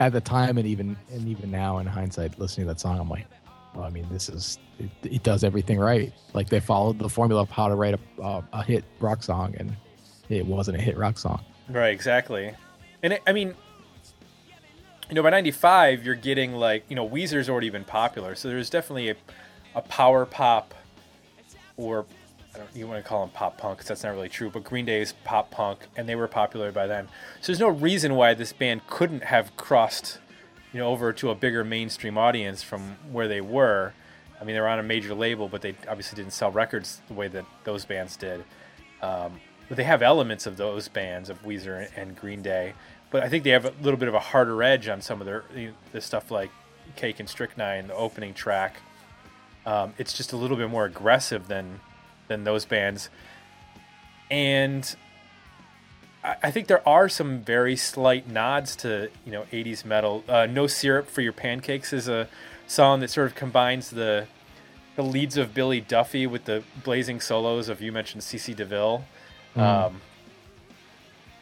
at 0.00 0.12
the 0.14 0.22
time, 0.22 0.56
and 0.56 0.66
even 0.66 0.96
and 1.12 1.28
even 1.28 1.50
now 1.50 1.78
in 1.78 1.86
hindsight, 1.86 2.38
listening 2.38 2.66
to 2.66 2.72
that 2.72 2.80
song, 2.80 2.98
I'm 2.98 3.10
like, 3.10 3.26
well, 3.74 3.84
I 3.84 3.90
mean, 3.90 4.06
this 4.10 4.30
is 4.30 4.58
it, 4.78 4.90
it 5.02 5.22
does 5.22 5.44
everything 5.44 5.78
right. 5.78 6.14
Like 6.32 6.48
they 6.48 6.60
followed 6.60 6.98
the 6.98 7.10
formula 7.10 7.42
of 7.42 7.50
how 7.50 7.68
to 7.68 7.74
write 7.74 7.94
a 7.94 8.22
uh, 8.22 8.40
a 8.54 8.62
hit 8.62 8.84
rock 9.00 9.22
song, 9.22 9.54
and 9.58 9.76
it 10.30 10.46
wasn't 10.46 10.78
a 10.78 10.80
hit 10.80 10.96
rock 10.96 11.18
song. 11.18 11.44
Right, 11.68 11.92
exactly. 11.92 12.54
And 13.02 13.12
it, 13.12 13.22
I 13.26 13.32
mean, 13.34 13.54
you 15.08 15.14
know, 15.14 15.22
by 15.22 15.30
'95, 15.30 16.04
you're 16.04 16.14
getting 16.14 16.54
like, 16.54 16.84
you 16.88 16.96
know, 16.96 17.08
Weezer's 17.08 17.48
already 17.48 17.70
been 17.70 17.84
popular, 17.84 18.34
so 18.34 18.48
there's 18.48 18.70
definitely 18.70 19.10
a, 19.10 19.16
a 19.74 19.82
power 19.82 20.26
pop, 20.26 20.74
or 21.76 22.06
I 22.54 22.58
don't, 22.58 22.68
you 22.74 22.86
want 22.86 23.02
to 23.02 23.08
call 23.08 23.20
them 23.24 23.30
pop 23.34 23.58
punk, 23.58 23.78
'cause 23.78 23.88
that's 23.88 24.02
not 24.02 24.10
really 24.14 24.28
true. 24.28 24.50
But 24.50 24.64
Green 24.64 24.84
Day 24.84 25.00
is 25.00 25.12
pop 25.24 25.50
punk, 25.50 25.80
and 25.96 26.08
they 26.08 26.16
were 26.16 26.28
popular 26.28 26.72
by 26.72 26.86
then. 26.86 27.08
So 27.40 27.52
there's 27.52 27.60
no 27.60 27.68
reason 27.68 28.14
why 28.14 28.34
this 28.34 28.52
band 28.52 28.86
couldn't 28.88 29.24
have 29.24 29.56
crossed, 29.56 30.18
you 30.72 30.80
know, 30.80 30.88
over 30.88 31.12
to 31.12 31.30
a 31.30 31.34
bigger 31.34 31.62
mainstream 31.64 32.18
audience 32.18 32.62
from 32.62 32.96
where 33.12 33.28
they 33.28 33.40
were. 33.40 33.92
I 34.40 34.44
mean, 34.44 34.54
they 34.54 34.60
were 34.60 34.68
on 34.68 34.78
a 34.78 34.82
major 34.82 35.14
label, 35.14 35.48
but 35.48 35.62
they 35.62 35.74
obviously 35.88 36.16
didn't 36.16 36.32
sell 36.32 36.50
records 36.50 37.00
the 37.08 37.14
way 37.14 37.28
that 37.28 37.44
those 37.64 37.84
bands 37.84 38.16
did. 38.16 38.44
Um, 39.02 39.40
but 39.68 39.76
they 39.76 39.84
have 39.84 40.02
elements 40.02 40.46
of 40.46 40.56
those 40.56 40.88
bands 40.88 41.28
of 41.28 41.42
Weezer 41.42 41.88
and 41.96 42.16
Green 42.16 42.42
Day, 42.42 42.74
but 43.10 43.22
I 43.22 43.28
think 43.28 43.44
they 43.44 43.50
have 43.50 43.64
a 43.64 43.72
little 43.82 43.98
bit 43.98 44.08
of 44.08 44.14
a 44.14 44.20
harder 44.20 44.62
edge 44.62 44.88
on 44.88 45.00
some 45.00 45.20
of 45.20 45.26
their 45.26 45.44
the 45.92 46.00
stuff 46.00 46.30
like 46.30 46.50
Cake 46.96 47.20
and 47.20 47.28
Strychnine, 47.28 47.88
the 47.88 47.94
opening 47.94 48.34
track. 48.34 48.80
Um, 49.64 49.94
it's 49.98 50.12
just 50.12 50.32
a 50.32 50.36
little 50.36 50.56
bit 50.56 50.70
more 50.70 50.84
aggressive 50.84 51.48
than 51.48 51.80
than 52.28 52.44
those 52.44 52.64
bands, 52.64 53.10
and 54.30 54.94
I, 56.22 56.36
I 56.44 56.50
think 56.50 56.66
there 56.66 56.86
are 56.88 57.08
some 57.08 57.40
very 57.40 57.76
slight 57.76 58.28
nods 58.28 58.76
to 58.76 59.10
you 59.24 59.32
know 59.32 59.46
80s 59.52 59.84
metal. 59.84 60.24
Uh, 60.28 60.46
no 60.46 60.66
syrup 60.66 61.08
for 61.08 61.22
your 61.22 61.32
pancakes 61.32 61.92
is 61.92 62.08
a 62.08 62.28
song 62.66 63.00
that 63.00 63.10
sort 63.10 63.28
of 63.28 63.34
combines 63.34 63.90
the 63.90 64.26
the 64.96 65.02
leads 65.02 65.36
of 65.36 65.54
Billy 65.54 65.80
Duffy 65.80 66.26
with 66.26 66.46
the 66.46 66.62
blazing 66.82 67.20
solos 67.20 67.68
of 67.68 67.80
you 67.80 67.92
mentioned 67.92 68.22
CC 68.22 68.56
DeVille. 68.56 69.04
Um, 69.54 70.00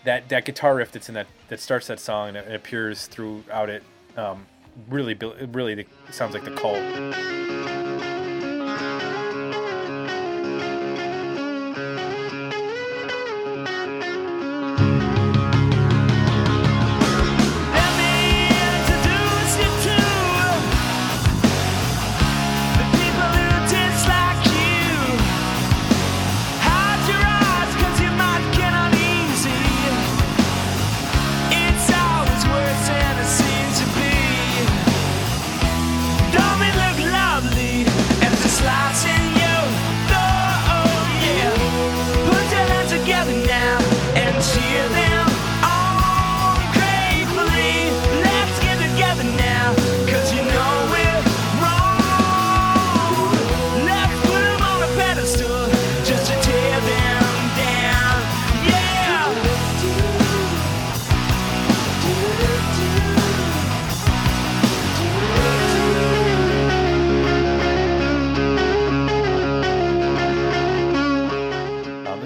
that 0.05 0.29
that 0.29 0.45
guitar 0.45 0.77
riff 0.77 0.93
that's 0.93 1.09
in 1.09 1.15
that 1.15 1.27
that 1.55 1.61
starts 1.61 1.87
that 1.87 2.01
song 2.01 2.31
and 2.31 2.37
it 2.37 2.53
appears 2.53 3.07
throughout 3.07 3.71
it 3.71 3.85
um, 4.17 4.45
really 4.89 5.17
really 5.53 5.87
sounds 6.11 6.35
like 6.35 6.45
the 6.45 6.51
cult. 6.51 7.44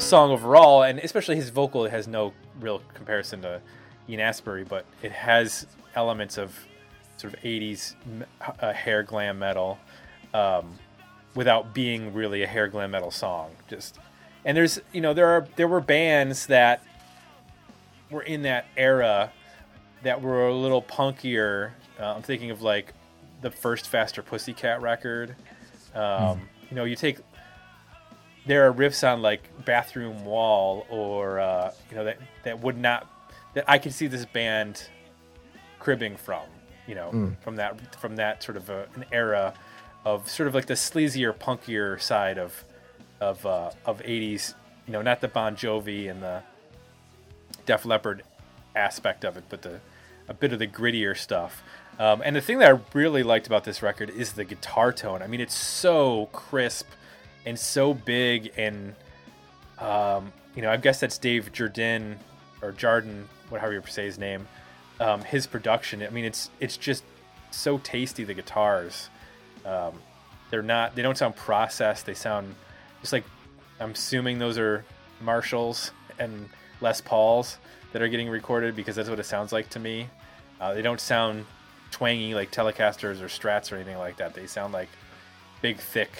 Song 0.08 0.30
overall, 0.30 0.82
and 0.82 0.98
especially 0.98 1.36
his 1.36 1.50
vocal, 1.50 1.84
it 1.84 1.90
has 1.90 2.08
no 2.08 2.32
real 2.60 2.82
comparison 2.94 3.42
to 3.42 3.60
Ian 4.08 4.20
Astbury, 4.20 4.66
but 4.66 4.84
it 5.02 5.12
has 5.12 5.66
elements 5.94 6.38
of 6.38 6.58
sort 7.16 7.34
of 7.34 7.40
80s 7.40 7.94
uh, 8.60 8.72
hair 8.72 9.02
glam 9.02 9.38
metal 9.38 9.78
um, 10.32 10.78
without 11.34 11.74
being 11.74 12.14
really 12.14 12.42
a 12.42 12.46
hair 12.46 12.68
glam 12.68 12.90
metal 12.90 13.10
song. 13.10 13.50
Just 13.68 13.98
and 14.44 14.56
there's 14.56 14.80
you 14.92 15.00
know 15.00 15.12
there 15.14 15.28
are 15.28 15.46
there 15.56 15.68
were 15.68 15.80
bands 15.80 16.46
that 16.46 16.82
were 18.10 18.22
in 18.22 18.42
that 18.42 18.66
era 18.76 19.32
that 20.02 20.22
were 20.22 20.48
a 20.48 20.54
little 20.54 20.82
punkier. 20.82 21.72
Uh, 22.00 22.14
I'm 22.14 22.22
thinking 22.22 22.50
of 22.50 22.62
like 22.62 22.94
the 23.42 23.50
first 23.50 23.88
Faster 23.88 24.22
Pussycat 24.22 24.80
record. 24.80 25.36
Um, 25.94 26.48
You 26.70 26.76
know, 26.76 26.84
you 26.84 26.96
take 26.96 27.18
there 28.48 28.66
are 28.66 28.72
riffs 28.72 29.06
on 29.06 29.22
like 29.22 29.42
bathroom 29.64 30.24
wall 30.24 30.86
or 30.88 31.38
uh, 31.38 31.70
you 31.90 31.96
know 31.96 32.04
that 32.04 32.18
that 32.42 32.60
would 32.60 32.78
not 32.78 33.06
that 33.54 33.64
I 33.68 33.78
could 33.78 33.92
see 33.92 34.06
this 34.06 34.24
band 34.24 34.82
cribbing 35.78 36.16
from 36.16 36.42
you 36.86 36.94
know 36.94 37.10
from 37.42 37.56
that 37.56 38.00
from 38.00 38.16
that 38.16 38.42
sort 38.42 38.56
of 38.56 38.70
a, 38.70 38.88
an 38.96 39.04
era 39.12 39.54
of 40.04 40.28
sort 40.28 40.48
of 40.48 40.54
like 40.54 40.66
the 40.66 40.74
sleazier 40.74 41.32
punkier 41.32 42.00
side 42.00 42.38
of 42.38 42.64
of 43.20 43.44
uh, 43.44 43.70
of 43.84 44.00
80s 44.00 44.54
you 44.86 44.92
know 44.94 45.02
not 45.02 45.20
the 45.20 45.28
Bon 45.28 45.54
Jovi 45.54 46.10
and 46.10 46.22
the 46.22 46.42
Def 47.66 47.84
Leppard 47.84 48.22
aspect 48.74 49.24
of 49.24 49.36
it 49.36 49.44
but 49.50 49.62
the 49.62 49.80
a 50.26 50.34
bit 50.34 50.52
of 50.52 50.58
the 50.58 50.66
grittier 50.66 51.16
stuff. 51.16 51.62
Um, 51.98 52.20
and 52.22 52.36
the 52.36 52.42
thing 52.42 52.58
that 52.58 52.70
I 52.70 52.78
really 52.92 53.22
liked 53.22 53.46
about 53.46 53.64
this 53.64 53.82
record 53.82 54.10
is 54.10 54.32
the 54.32 54.44
guitar 54.44 54.92
tone. 54.92 55.20
I 55.20 55.26
mean 55.26 55.40
it's 55.40 55.54
so 55.54 56.30
crisp 56.32 56.86
and 57.46 57.58
so 57.58 57.94
big 57.94 58.52
and 58.56 58.94
um, 59.78 60.32
you 60.54 60.62
know 60.62 60.70
I 60.70 60.76
guess 60.76 61.00
that's 61.00 61.18
Dave 61.18 61.52
Jardin 61.52 62.18
or 62.62 62.72
Jardin 62.72 63.28
whatever 63.48 63.72
you 63.72 63.82
say 63.88 64.04
his 64.04 64.18
name 64.18 64.46
um, 65.00 65.22
his 65.22 65.46
production. 65.46 66.02
I 66.02 66.10
mean 66.10 66.24
it's 66.24 66.50
it's 66.60 66.76
just 66.76 67.04
so 67.50 67.78
tasty 67.78 68.24
the 68.24 68.34
guitars. 68.34 69.08
Um, 69.64 69.92
they're 70.50 70.62
not 70.62 70.94
they 70.94 71.02
don't 71.02 71.16
sound 71.16 71.36
processed. 71.36 72.06
They 72.06 72.14
sound 72.14 72.54
just 73.00 73.12
like 73.12 73.24
I'm 73.80 73.92
assuming 73.92 74.38
those 74.38 74.58
are 74.58 74.84
Marshalls 75.20 75.92
and 76.18 76.48
Les 76.80 77.00
Pauls 77.00 77.58
that 77.92 78.02
are 78.02 78.08
getting 78.08 78.28
recorded 78.28 78.76
because 78.76 78.96
that's 78.96 79.08
what 79.08 79.18
it 79.18 79.26
sounds 79.26 79.52
like 79.52 79.70
to 79.70 79.78
me. 79.78 80.08
Uh, 80.60 80.74
they 80.74 80.82
don't 80.82 81.00
sound 81.00 81.46
twangy 81.90 82.34
like 82.34 82.50
Telecasters 82.50 83.20
or 83.20 83.26
Strats 83.26 83.72
or 83.72 83.76
anything 83.76 83.98
like 83.98 84.16
that. 84.16 84.34
They 84.34 84.46
sound 84.46 84.72
like 84.72 84.88
big 85.62 85.78
thick 85.78 86.10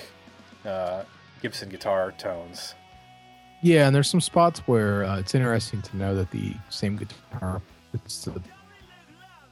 uh, 0.69 1.05
Gibson 1.43 1.69
guitar 1.69 2.13
tones. 2.19 2.75
Yeah, 3.63 3.87
and 3.87 3.95
there's 3.97 4.09
some 4.09 4.21
spots 4.21 4.61
where 4.67 5.03
uh, 5.05 5.19
it's 5.19 5.35
interesting 5.35 5.83
to 5.83 5.97
know 5.97 6.15
that 6.15 6.31
the 6.31 6.55
same 6.69 6.97
guitar, 6.97 7.61
it's 7.93 8.29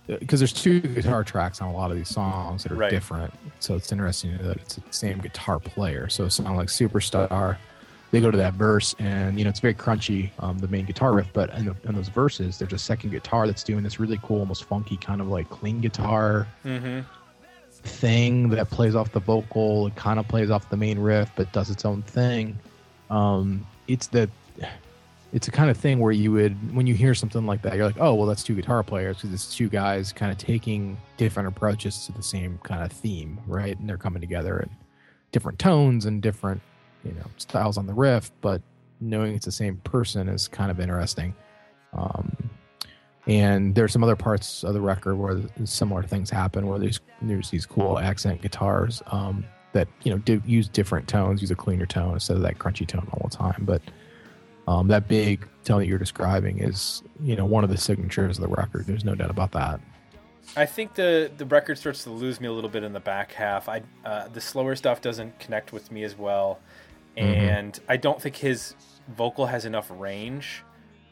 because 0.06 0.38
there's 0.38 0.52
two 0.52 0.80
guitar 0.80 1.24
tracks 1.24 1.60
on 1.60 1.68
a 1.68 1.72
lot 1.72 1.90
of 1.90 1.96
these 1.96 2.08
songs 2.08 2.62
that 2.62 2.70
are 2.70 2.76
Right. 2.76 2.90
different. 2.90 3.34
So 3.58 3.74
it's 3.74 3.90
interesting 3.90 4.36
to 4.36 4.42
know 4.42 4.48
that 4.50 4.58
it's 4.58 4.76
the 4.76 4.82
same 4.90 5.18
guitar 5.18 5.58
player. 5.58 6.08
So 6.08 6.24
a 6.24 6.30
song 6.30 6.56
like 6.56 6.68
Superstar, 6.68 7.56
they 8.12 8.20
go 8.20 8.30
to 8.30 8.36
that 8.36 8.54
verse, 8.54 8.94
and 9.00 9.36
you 9.36 9.42
know 9.44 9.50
it's 9.50 9.58
very 9.58 9.74
crunchy, 9.74 10.30
um, 10.38 10.58
the 10.58 10.68
main 10.68 10.84
guitar 10.84 11.12
riff. 11.12 11.26
But 11.32 11.50
in, 11.54 11.64
the, 11.64 11.74
in 11.88 11.96
those 11.96 12.06
verses, 12.08 12.56
there's 12.58 12.72
a 12.72 12.78
second 12.78 13.10
guitar 13.10 13.48
that's 13.48 13.64
doing 13.64 13.82
this 13.82 13.98
really 13.98 14.20
cool, 14.22 14.38
almost 14.38 14.62
funky 14.64 14.96
kind 14.96 15.20
of 15.20 15.26
like 15.26 15.50
clean 15.50 15.80
guitar 15.80 16.46
Mm-hmm. 16.64 17.00
Thing 17.86 18.48
that 18.50 18.70
plays 18.70 18.94
off 18.94 19.12
the 19.12 19.20
vocal. 19.20 19.86
It 19.86 19.96
kind 19.96 20.18
of 20.18 20.28
plays 20.28 20.50
off 20.50 20.68
the 20.68 20.76
main 20.76 20.98
riff, 20.98 21.30
but 21.36 21.52
does 21.52 21.70
its 21.70 21.84
own 21.84 22.02
thing. 22.02 22.58
Um, 23.10 23.66
it's 23.88 24.08
the 24.08 24.28
it's 25.32 25.48
a 25.48 25.50
kind 25.50 25.70
of 25.70 25.76
thing 25.76 25.98
where 25.98 26.12
you 26.12 26.32
would 26.32 26.74
when 26.74 26.86
you 26.86 26.94
hear 26.94 27.14
something 27.14 27.46
like 27.46 27.62
that, 27.62 27.76
you're 27.76 27.86
like, 27.86 28.00
oh 28.00 28.14
well, 28.14 28.26
that's 28.26 28.42
two 28.42 28.54
guitar 28.54 28.82
players 28.82 29.16
because 29.16 29.32
it's 29.32 29.54
two 29.54 29.68
guys 29.68 30.12
kind 30.12 30.32
of 30.32 30.38
taking 30.38 30.96
different 31.16 31.48
approaches 31.48 32.06
to 32.06 32.12
the 32.12 32.22
same 32.22 32.58
kind 32.62 32.82
of 32.82 32.92
theme, 32.92 33.38
right? 33.46 33.78
And 33.78 33.88
they're 33.88 33.98
coming 33.98 34.20
together 34.20 34.60
in 34.60 34.70
different 35.32 35.58
tones 35.58 36.06
and 36.06 36.22
different 36.22 36.60
you 37.04 37.12
know 37.12 37.26
styles 37.36 37.76
on 37.76 37.86
the 37.86 37.94
riff, 37.94 38.30
but 38.40 38.62
knowing 39.00 39.34
it's 39.34 39.44
the 39.44 39.52
same 39.52 39.76
person 39.78 40.28
is 40.28 40.48
kind 40.48 40.70
of 40.70 40.80
interesting. 40.80 41.34
Um, 41.92 42.45
and 43.26 43.74
there's 43.74 43.92
some 43.92 44.04
other 44.04 44.16
parts 44.16 44.62
of 44.62 44.72
the 44.74 44.80
record 44.80 45.16
where 45.16 45.40
similar 45.64 46.02
things 46.02 46.30
happen 46.30 46.66
where 46.66 46.78
there's 46.78 47.00
there's 47.22 47.50
these 47.50 47.66
cool 47.66 47.98
accent 47.98 48.40
guitars 48.40 49.02
um, 49.08 49.44
that 49.72 49.88
you 50.02 50.10
know 50.10 50.18
do 50.18 50.40
use 50.46 50.68
different 50.68 51.08
tones 51.08 51.40
use 51.40 51.50
a 51.50 51.56
cleaner 51.56 51.86
tone 51.86 52.14
instead 52.14 52.36
of 52.36 52.42
that 52.42 52.58
crunchy 52.58 52.86
tone 52.86 53.06
all 53.12 53.28
the 53.28 53.36
time. 53.36 53.62
But 53.64 53.82
um, 54.68 54.88
that 54.88 55.08
big 55.08 55.46
tone 55.64 55.80
that 55.80 55.86
you're 55.86 55.98
describing 55.98 56.58
is 56.60 57.02
you 57.20 57.36
know 57.36 57.44
one 57.44 57.64
of 57.64 57.70
the 57.70 57.78
signatures 57.78 58.38
of 58.38 58.42
the 58.42 58.54
record. 58.54 58.86
There's 58.86 59.04
no 59.04 59.14
doubt 59.14 59.30
about 59.30 59.52
that. 59.52 59.80
I 60.56 60.66
think 60.66 60.94
the 60.94 61.30
the 61.36 61.46
record 61.46 61.78
starts 61.78 62.04
to 62.04 62.10
lose 62.10 62.40
me 62.40 62.46
a 62.46 62.52
little 62.52 62.70
bit 62.70 62.84
in 62.84 62.92
the 62.92 63.00
back 63.00 63.32
half. 63.32 63.68
I 63.68 63.82
uh, 64.04 64.28
the 64.28 64.40
slower 64.40 64.76
stuff 64.76 65.00
doesn't 65.00 65.38
connect 65.40 65.72
with 65.72 65.90
me 65.90 66.04
as 66.04 66.16
well, 66.16 66.60
and 67.16 67.78
I 67.88 67.96
don't 67.96 68.22
think 68.22 68.36
his 68.36 68.76
vocal 69.08 69.46
has 69.46 69.64
enough 69.64 69.90
range 69.90 70.62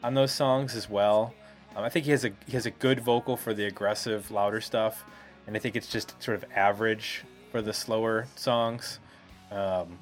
on 0.01 0.13
those 0.13 0.31
songs 0.31 0.75
as 0.75 0.89
well. 0.89 1.33
Um, 1.75 1.83
I 1.83 1.89
think 1.89 2.05
he 2.05 2.11
has 2.11 2.23
a 2.25 2.31
he 2.45 2.53
has 2.53 2.65
a 2.65 2.71
good 2.71 2.99
vocal 2.99 3.35
for 3.37 3.53
the 3.53 3.65
aggressive, 3.65 4.31
louder 4.31 4.61
stuff, 4.61 5.03
and 5.47 5.55
I 5.55 5.59
think 5.59 5.75
it's 5.75 5.87
just 5.87 6.21
sort 6.23 6.35
of 6.35 6.45
average 6.55 7.23
for 7.51 7.61
the 7.61 7.73
slower 7.73 8.27
songs. 8.35 8.99
Um, 9.51 9.99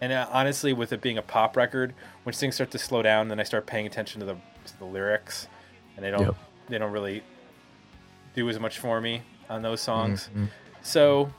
and 0.00 0.12
uh, 0.12 0.26
honestly, 0.30 0.72
with 0.72 0.92
it 0.92 1.00
being 1.00 1.16
a 1.18 1.22
pop 1.22 1.56
record, 1.56 1.94
when 2.24 2.34
things 2.34 2.56
start 2.56 2.70
to 2.72 2.78
slow 2.78 3.02
down, 3.02 3.28
then 3.28 3.40
I 3.40 3.44
start 3.44 3.66
paying 3.66 3.86
attention 3.86 4.20
to 4.20 4.26
the 4.26 4.34
to 4.34 4.78
the 4.78 4.84
lyrics, 4.84 5.48
and 5.96 6.04
they 6.04 6.10
don't 6.10 6.22
Yep. 6.22 6.36
they 6.68 6.78
don't 6.78 6.92
really 6.92 7.22
do 8.34 8.48
as 8.50 8.58
much 8.58 8.78
for 8.78 9.00
me 9.00 9.22
on 9.48 9.62
those 9.62 9.80
songs. 9.80 10.28
So 10.82 11.32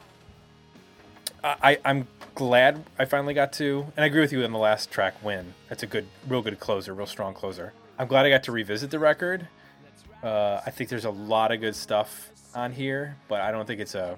I, 1.43 1.77
I'm 1.85 2.07
glad 2.35 2.83
I 2.97 3.05
finally 3.05 3.33
got 3.33 3.53
to, 3.53 3.85
and 3.95 4.03
I 4.03 4.07
agree 4.07 4.21
with 4.21 4.33
you 4.33 4.43
on 4.43 4.51
the 4.51 4.57
last 4.59 4.91
track, 4.91 5.23
Win. 5.23 5.53
That's 5.69 5.83
a 5.83 5.87
good, 5.87 6.07
real 6.27 6.41
good 6.41 6.59
closer, 6.59 6.93
real 6.93 7.05
strong 7.05 7.33
closer. 7.33 7.73
I'm 7.99 8.07
glad 8.07 8.25
I 8.25 8.29
got 8.29 8.43
to 8.43 8.51
revisit 8.51 8.91
the 8.91 8.99
record. 8.99 9.47
Uh, 10.21 10.61
I 10.65 10.71
think 10.71 10.89
there's 10.89 11.05
a 11.05 11.11
lot 11.11 11.51
of 11.51 11.61
good 11.61 11.75
stuff 11.75 12.31
on 12.53 12.71
here, 12.71 13.15
but 13.27 13.41
I 13.41 13.51
don't 13.51 13.65
think 13.65 13.79
it's 13.79 13.95
a. 13.95 14.17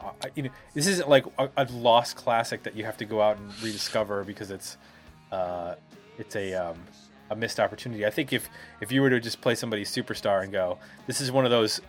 Uh, 0.00 0.10
you 0.34 0.44
know, 0.44 0.50
this 0.74 0.86
isn't 0.86 1.08
like 1.08 1.24
a, 1.38 1.48
a 1.56 1.64
lost 1.72 2.16
classic 2.16 2.62
that 2.64 2.76
you 2.76 2.84
have 2.84 2.96
to 2.98 3.04
go 3.04 3.20
out 3.20 3.38
and 3.38 3.50
rediscover 3.62 4.24
because 4.24 4.50
it's, 4.50 4.76
uh, 5.32 5.74
it's 6.18 6.36
a 6.36 6.54
um, 6.54 6.76
a 7.30 7.36
missed 7.36 7.58
opportunity. 7.58 8.06
I 8.06 8.10
think 8.10 8.32
if 8.32 8.48
if 8.80 8.92
you 8.92 9.02
were 9.02 9.10
to 9.10 9.20
just 9.20 9.40
play 9.40 9.54
somebody's 9.54 9.90
superstar 9.90 10.42
and 10.42 10.52
go, 10.52 10.78
this 11.06 11.20
is 11.20 11.32
one 11.32 11.44
of 11.44 11.50
those 11.50 11.80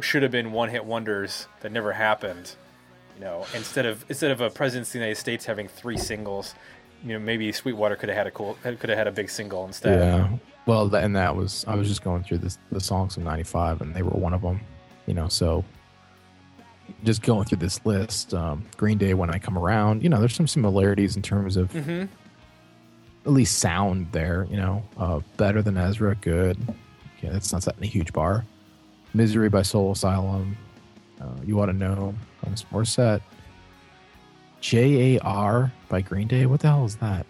should 0.00 0.22
have 0.22 0.32
been 0.32 0.52
one 0.52 0.68
hit 0.68 0.84
wonders 0.84 1.46
that 1.60 1.72
never 1.72 1.92
happened. 1.92 2.54
You 3.16 3.22
know, 3.22 3.46
instead 3.54 3.86
of 3.86 4.04
instead 4.08 4.30
of 4.30 4.40
a 4.40 4.50
president 4.50 4.88
of 4.88 4.92
the 4.92 4.98
United 4.98 5.16
States 5.16 5.44
having 5.46 5.68
three 5.68 5.98
singles, 5.98 6.54
you 7.04 7.12
know, 7.14 7.18
maybe 7.18 7.50
Sweetwater 7.52 7.96
could 7.96 8.08
have 8.08 8.18
had 8.18 8.26
a 8.26 8.30
cool 8.30 8.56
could 8.62 8.88
have 8.90 8.98
had 8.98 9.06
a 9.06 9.12
big 9.12 9.30
single 9.30 9.64
instead. 9.66 9.98
Yeah. 9.98 10.28
Well, 10.66 10.94
and 10.94 11.16
that 11.16 11.34
was 11.34 11.64
I 11.66 11.74
was 11.74 11.88
just 11.88 12.02
going 12.02 12.22
through 12.24 12.38
this 12.38 12.58
the 12.70 12.80
songs 12.80 13.16
of 13.16 13.22
'95, 13.24 13.80
and 13.80 13.94
they 13.94 14.02
were 14.02 14.10
one 14.10 14.34
of 14.34 14.42
them. 14.42 14.60
You 15.06 15.14
know, 15.14 15.28
so 15.28 15.64
just 17.04 17.22
going 17.22 17.44
through 17.46 17.58
this 17.58 17.84
list, 17.86 18.34
um, 18.34 18.64
Green 18.76 18.98
Day, 18.98 19.14
when 19.14 19.30
I 19.30 19.38
come 19.38 19.56
around, 19.56 20.02
you 20.02 20.08
know, 20.08 20.18
there's 20.20 20.34
some 20.34 20.46
similarities 20.46 21.16
in 21.16 21.22
terms 21.22 21.56
of 21.56 21.72
Mm-hmm. 21.72 22.02
at 23.26 23.32
least 23.32 23.58
sound 23.58 24.08
there. 24.12 24.46
You 24.50 24.56
know, 24.56 24.82
uh, 24.98 25.20
better 25.36 25.62
than 25.62 25.76
Ezra, 25.76 26.14
good. 26.16 26.58
Yeah, 27.22 27.30
that's 27.30 27.52
not 27.52 27.62
setting 27.62 27.82
a 27.82 27.86
huge 27.86 28.12
bar. 28.12 28.44
Misery 29.14 29.48
by 29.48 29.62
Soul 29.62 29.92
Asylum. 29.92 30.56
Uh, 31.20 31.26
you 31.44 31.60
ought 31.60 31.66
to 31.66 31.72
know. 31.72 32.14
on 32.44 32.50
this 32.52 32.64
Alanis 32.64 32.72
Morissette. 32.72 33.20
J 34.60 35.16
A 35.16 35.20
R 35.20 35.72
by 35.88 36.00
Green 36.00 36.28
Day. 36.28 36.46
What 36.46 36.60
the 36.60 36.68
hell 36.68 36.84
is 36.84 36.96
that? 36.96 37.26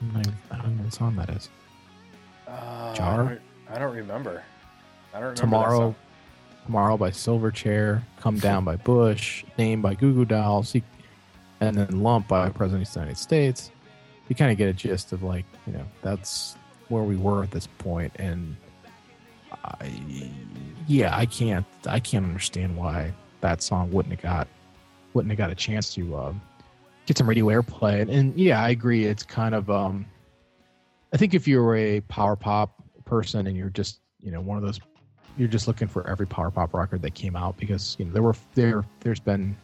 I 0.00 0.04
don't 0.14 0.26
even- 0.26 0.34
I 0.50 0.56
don't 0.58 0.76
know 0.76 0.82
what 0.84 0.92
song 0.94 1.16
that 1.16 1.30
is. 1.30 1.48
Uh, 2.48 2.94
Jar? 2.94 3.12
I 3.22 3.28
don't, 3.28 3.40
I 3.70 3.78
don't 3.78 3.94
remember. 3.96 4.42
I 5.12 5.20
don't 5.20 5.22
remember 5.22 5.40
Tomorrow. 5.40 5.94
Tomorrow 6.66 6.96
by 6.96 7.10
Silverchair, 7.10 8.02
Come 8.20 8.38
Down 8.38 8.64
by 8.64 8.76
Bush, 8.76 9.44
Name 9.58 9.82
by 9.82 9.94
Goo 9.94 10.14
Goo 10.14 10.24
Dolls, 10.24 10.74
and 11.60 11.76
then 11.76 12.02
Lump 12.02 12.28
by 12.28 12.48
President 12.50 12.86
of 12.86 12.94
the 12.94 13.00
United 13.00 13.18
States. 13.18 13.70
You 14.28 14.36
kind 14.36 14.52
of 14.52 14.58
get 14.58 14.68
a 14.68 14.72
gist 14.72 15.12
of 15.12 15.22
like, 15.24 15.44
you 15.66 15.72
know, 15.72 15.84
that's 16.02 16.56
where 16.88 17.02
we 17.02 17.16
were 17.16 17.42
at 17.42 17.50
this 17.50 17.66
point, 17.66 18.12
and 18.16 18.56
I, 19.64 19.92
yeah, 20.86 21.16
I 21.16 21.26
can't, 21.26 21.66
I 21.86 21.98
can't 21.98 22.24
understand 22.24 22.76
why 22.76 23.12
that 23.40 23.60
song 23.60 23.90
wouldn't 23.90 24.14
have 24.14 24.22
got, 24.22 24.48
wouldn't 25.14 25.30
have 25.32 25.38
got 25.38 25.50
a 25.50 25.54
chance 25.56 25.92
to 25.94 26.16
um, 26.16 26.40
get 27.06 27.18
some 27.18 27.28
radio 27.28 27.46
airplay. 27.46 28.00
And, 28.00 28.10
and 28.10 28.38
yeah, 28.38 28.62
I 28.62 28.70
agree. 28.70 29.04
It's 29.06 29.22
kind 29.22 29.54
of, 29.54 29.70
um, 29.70 30.06
I 31.12 31.16
think 31.16 31.34
if 31.34 31.46
you're 31.48 31.76
a 31.76 32.00
power 32.02 32.36
pop 32.36 32.74
person 33.04 33.46
and 33.46 33.56
you're 33.56 33.70
just, 33.70 34.00
you 34.20 34.30
know, 34.30 34.40
one 34.40 34.56
of 34.56 34.62
those 34.62 34.78
you're 35.38 35.48
just 35.48 35.66
looking 35.66 35.88
for 35.88 36.06
every 36.08 36.26
power 36.26 36.50
pop 36.50 36.74
record 36.74 37.00
that 37.02 37.14
came 37.14 37.36
out 37.36 37.56
because 37.56 37.96
you 37.98 38.04
know 38.04 38.12
there 38.12 38.22
were 38.22 38.36
there 38.54 38.84
there's 39.00 39.18
been 39.18 39.56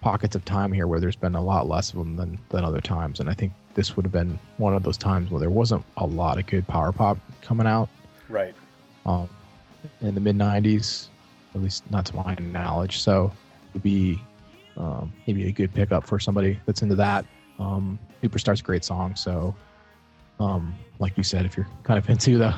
pockets 0.00 0.34
of 0.34 0.44
time 0.44 0.72
here 0.72 0.88
where 0.88 0.98
there's 0.98 1.14
been 1.14 1.36
a 1.36 1.40
lot 1.42 1.68
less 1.68 1.90
of 1.90 1.98
them 1.98 2.16
than 2.16 2.36
than 2.48 2.64
other 2.64 2.80
times 2.80 3.20
and 3.20 3.30
i 3.30 3.32
think 3.32 3.52
this 3.74 3.94
would 3.94 4.04
have 4.04 4.12
been 4.12 4.36
one 4.56 4.74
of 4.74 4.82
those 4.82 4.96
times 4.98 5.30
where 5.30 5.38
there 5.38 5.50
wasn't 5.50 5.82
a 5.98 6.04
lot 6.06 6.36
of 6.36 6.46
good 6.46 6.66
power 6.66 6.90
pop 6.90 7.16
coming 7.42 7.64
out 7.66 7.88
Right. 8.28 8.54
um, 9.06 9.28
in 10.00 10.16
the 10.16 10.20
mid 10.20 10.36
90s 10.36 11.06
at 11.54 11.62
least 11.62 11.88
not 11.92 12.04
to 12.06 12.16
my 12.16 12.34
knowledge 12.40 12.98
so 12.98 13.30
would 13.74 13.84
be 13.84 14.20
um, 14.76 15.12
maybe 15.26 15.46
a 15.48 15.52
good 15.52 15.72
pickup 15.72 16.06
for 16.06 16.18
somebody 16.18 16.58
that's 16.66 16.82
into 16.82 16.94
that. 16.96 17.24
Um, 17.58 17.98
superstar's 18.22 18.60
a 18.60 18.62
great 18.62 18.84
song 18.84 19.14
so 19.16 19.54
um, 20.40 20.74
like 20.98 21.16
you 21.16 21.22
said 21.22 21.44
if 21.44 21.56
you're 21.56 21.68
kind 21.82 21.98
of 21.98 22.08
into 22.14 22.38
the 22.38 22.54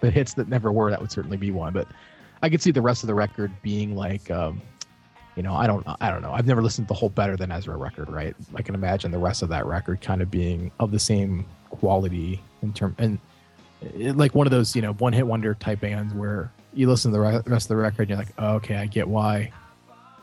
the 0.00 0.10
hits 0.10 0.34
that 0.34 0.48
never 0.48 0.72
were 0.72 0.90
that 0.90 1.00
would 1.00 1.12
certainly 1.12 1.36
be 1.36 1.50
one. 1.50 1.72
But 1.72 1.88
i 2.42 2.50
could 2.50 2.60
see 2.60 2.72
the 2.72 2.82
rest 2.82 3.04
of 3.04 3.06
the 3.06 3.14
record 3.14 3.52
being 3.62 3.94
like 3.94 4.30
um, 4.30 4.60
you 5.36 5.42
know 5.42 5.54
i 5.54 5.66
don't 5.66 5.86
i 6.00 6.10
don't 6.10 6.22
know. 6.22 6.32
I've 6.32 6.46
never 6.46 6.62
listened 6.62 6.88
to 6.88 6.94
the 6.94 6.98
whole 6.98 7.08
better 7.08 7.36
than 7.36 7.50
ezra 7.52 7.76
record 7.76 8.10
right? 8.10 8.34
I 8.54 8.62
can 8.62 8.74
imagine 8.74 9.10
the 9.10 9.18
rest 9.18 9.42
of 9.42 9.48
that 9.50 9.66
record 9.66 10.00
kind 10.00 10.20
of 10.22 10.30
being 10.30 10.70
of 10.80 10.90
the 10.90 10.98
same 10.98 11.46
quality 11.70 12.42
in 12.62 12.72
term 12.72 12.94
and 12.98 13.18
it, 13.80 14.16
like 14.16 14.34
one 14.34 14.46
of 14.46 14.50
those 14.50 14.74
you 14.76 14.82
know 14.82 14.92
one 14.94 15.12
hit 15.12 15.26
wonder 15.26 15.54
type 15.54 15.80
bands 15.80 16.14
where 16.14 16.52
you 16.74 16.88
listen 16.88 17.10
to 17.10 17.18
the 17.18 17.20
re- 17.20 17.42
rest 17.46 17.66
of 17.66 17.68
the 17.68 17.76
record 17.76 18.02
and 18.02 18.10
you're 18.10 18.18
like 18.18 18.32
oh, 18.38 18.54
okay 18.56 18.76
i 18.76 18.86
get 18.86 19.08
why 19.08 19.50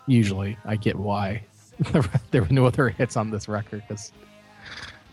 usually 0.10 0.58
i 0.66 0.76
get 0.76 0.96
why 0.96 1.42
there 2.32 2.42
were 2.42 2.50
no 2.50 2.66
other 2.66 2.90
hits 2.90 3.16
on 3.16 3.30
this 3.30 3.48
record 3.48 3.84
because 3.88 4.12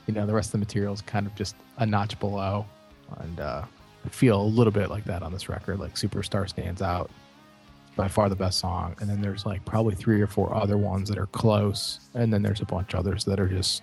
you 0.06 0.14
know 0.14 0.26
the 0.26 0.34
rest 0.34 0.48
of 0.48 0.52
the 0.52 0.58
material 0.58 0.92
is 0.92 1.00
kind 1.02 1.26
of 1.26 1.34
just 1.34 1.54
a 1.78 1.86
notch 1.86 2.18
below. 2.18 2.66
And 3.18 3.40
uh 3.40 3.64
feel 4.10 4.40
a 4.40 4.42
little 4.42 4.72
bit 4.72 4.88
like 4.88 5.04
that 5.04 5.24
on 5.24 5.32
this 5.32 5.48
record 5.48 5.80
like 5.80 5.94
superstar 5.94 6.48
stands 6.48 6.80
out 6.80 7.10
by 7.96 8.06
far 8.06 8.28
the 8.28 8.36
best 8.36 8.60
song. 8.60 8.94
And 9.00 9.10
then 9.10 9.20
there's 9.20 9.44
like 9.44 9.64
probably 9.64 9.96
three 9.96 10.20
or 10.20 10.28
four 10.28 10.54
other 10.54 10.78
ones 10.78 11.08
that 11.08 11.18
are 11.18 11.26
close. 11.26 11.98
And 12.14 12.32
then 12.32 12.40
there's 12.42 12.60
a 12.60 12.64
bunch 12.64 12.94
others 12.94 13.24
that 13.24 13.40
are 13.40 13.48
just 13.48 13.82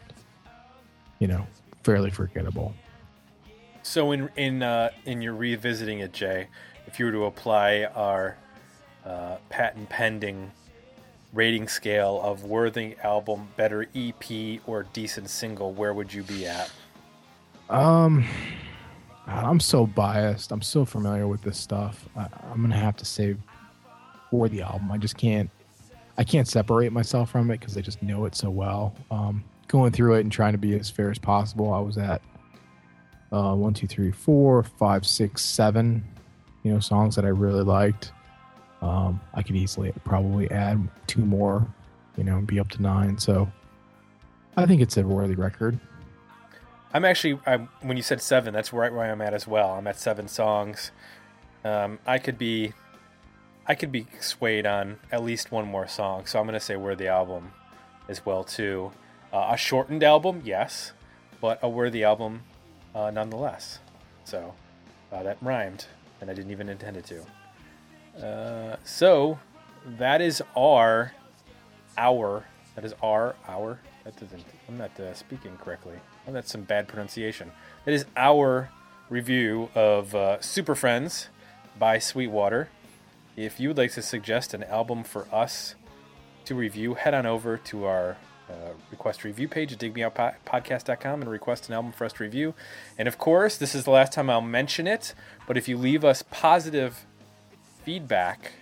you 1.20 1.28
know 1.28 1.46
fairly 1.84 2.10
forgettable. 2.10 2.74
So 3.82 4.12
in 4.12 4.30
in 4.36 4.62
uh, 4.62 4.90
in 5.06 5.22
your 5.22 5.36
revisiting 5.36 6.00
it, 6.00 6.12
Jay, 6.12 6.48
if 6.86 7.00
you 7.00 7.06
were 7.06 7.12
to 7.14 7.26
apply 7.26 7.86
our 7.96 8.38
uh, 9.06 9.38
patent 9.50 9.90
pending 9.90 10.52
rating 11.34 11.68
scale 11.68 12.22
of 12.22 12.44
worthy 12.46 12.96
album, 13.04 13.48
better 13.58 13.88
EP, 13.96 14.60
or 14.68 14.84
decent 14.94 15.30
single, 15.30 15.74
where 15.74 15.94
would 15.94 16.14
you 16.14 16.24
be 16.24 16.46
at? 16.48 16.72
Um, 17.70 18.26
I'm 19.28 19.60
so 19.60 19.88
biased. 19.88 20.52
I'm 20.52 20.62
so 20.62 20.86
familiar 20.86 21.28
with 21.28 21.42
this 21.42 21.58
stuff. 21.58 22.08
I, 22.16 22.28
I'm 22.52 22.62
gonna 22.62 22.78
have 22.78 22.98
to 22.98 23.06
say 23.06 23.36
for 24.30 24.48
the 24.48 24.62
album. 24.62 24.92
I 24.92 24.98
just 24.98 25.18
can't. 25.18 25.50
I 26.18 26.24
can't 26.24 26.48
separate 26.48 26.92
myself 26.92 27.32
from 27.32 27.50
it 27.50 27.60
because 27.60 27.76
I 27.76 27.82
just 27.82 28.04
know 28.04 28.26
it 28.26 28.36
so 28.36 28.50
well. 28.52 28.96
Um, 29.10 29.44
going 29.68 29.92
through 29.92 30.16
it 30.16 30.22
and 30.22 30.32
trying 30.32 30.52
to 30.52 30.60
be 30.60 30.78
as 30.78 30.90
fair 30.90 31.10
as 31.10 31.18
possible. 31.18 31.74
I 31.74 31.80
was 31.80 31.98
at 31.98 32.22
uh, 33.32 33.56
one, 33.56 33.74
two, 33.74 33.88
three, 33.88 34.12
four, 34.12 34.62
five, 34.64 35.06
six, 35.08 35.44
seven. 35.44 36.04
You 36.62 36.74
know, 36.74 36.80
songs 36.80 37.16
that 37.16 37.26
I 37.26 37.30
really 37.30 37.64
liked. 37.64 38.12
Um, 38.84 39.20
I 39.34 39.42
could 39.42 39.56
easily 39.56 39.92
probably 40.04 40.52
add 40.52 40.88
two 41.08 41.26
more. 41.26 41.66
You 42.16 42.24
know, 42.24 42.38
and 42.38 42.46
be 42.46 42.60
up 42.60 42.70
to 42.70 42.80
nine. 42.80 43.18
So 43.18 43.52
I 44.56 44.68
think 44.68 44.82
it's 44.82 44.98
a 44.98 45.02
worthy 45.02 45.34
record. 45.34 45.80
I'm 46.94 47.04
actually, 47.06 47.40
I'm, 47.48 47.70
when 47.82 47.98
you 47.98 48.04
said 48.04 48.22
seven, 48.22 48.54
that's 48.54 48.72
right 48.72 48.94
where 48.94 49.12
I'm 49.12 49.20
at 49.20 49.34
as 49.34 49.48
well. 49.48 49.72
I'm 49.72 49.88
at 49.88 50.00
seven 50.00 50.28
songs. 50.28 50.92
Um, 51.66 51.98
I 52.06 52.20
could 52.20 52.38
be, 52.38 52.74
I 53.66 53.74
could 53.74 53.92
be 53.92 54.06
swayed 54.20 54.68
on 54.68 55.00
at 55.12 55.24
least 55.24 55.52
one 55.52 55.66
more 55.66 55.88
song, 55.88 56.28
so 56.28 56.40
I'm 56.40 56.46
gonna 56.46 56.60
say 56.60 56.76
worthy 56.76 57.08
album 57.08 57.54
as 58.08 58.24
well 58.24 58.44
too. 58.44 58.92
Uh, 59.34 59.50
a 59.54 59.58
shortened 59.58 60.04
album, 60.04 60.44
yes, 60.46 60.92
but 61.42 61.58
a 61.64 61.68
worthy 61.68 62.04
album 62.04 62.44
uh, 62.94 63.10
nonetheless. 63.10 63.80
So 64.24 64.54
uh, 65.12 65.24
that 65.24 65.38
rhymed, 65.42 65.88
and 66.22 66.30
I 66.30 66.36
didn't 66.36 66.52
even 66.52 66.70
intend 66.70 66.96
it 66.96 67.06
to. 67.08 67.26
Uh, 68.22 68.76
so 68.84 69.40
that 69.98 70.22
is 70.22 70.42
our 70.56 71.14
our 71.98 72.46
that 72.76 72.86
is 72.86 72.94
our 73.02 73.36
our 73.48 73.80
that 74.04 74.16
doesn't 74.20 74.44
i'm 74.68 74.78
not 74.78 74.98
uh, 75.00 75.14
speaking 75.14 75.58
correctly. 75.58 75.96
Oh, 76.28 76.32
that's 76.32 76.52
some 76.52 76.64
bad 76.64 76.88
pronunciation. 76.88 77.52
That 77.86 77.94
is 77.94 78.06
our 78.16 78.70
review 79.10 79.70
of 79.76 80.16
uh, 80.16 80.40
super 80.42 80.76
friends 80.76 81.30
by 81.78 82.00
sweetwater. 82.00 82.70
If 83.36 83.60
you 83.60 83.68
would 83.70 83.78
like 83.78 83.92
to 83.94 84.02
suggest 84.02 84.54
an 84.54 84.64
album 84.64 85.04
for 85.04 85.28
us 85.34 85.76
to 86.46 86.56
review 86.56 86.94
head 86.94 87.14
on 87.14 87.26
over 87.26 87.58
to 87.58 87.86
our 87.86 88.18
uh, 88.50 88.74
request 88.92 89.24
review 89.24 89.48
page 89.48 89.74
at 89.74 89.80
digmeoutpodcast.com 89.80 91.22
and 91.22 91.32
request 91.32 91.70
an 91.70 91.76
album 91.76 91.92
for 91.92 92.06
us 92.06 92.14
to 92.14 92.24
review. 92.24 92.54
And 92.98 93.08
of 93.08 93.18
course 93.18 93.58
this 93.58 93.74
is 93.74 93.86
the 93.86 93.92
last 93.92 94.12
time 94.12 94.30
i'll 94.30 94.42
mention 94.42 94.86
it 94.86 95.14
but 95.48 95.58
if 95.58 95.68
you 95.68 95.78
leave 95.78 96.04
us 96.04 96.24
positive 96.30 97.06
feedback 97.84 98.54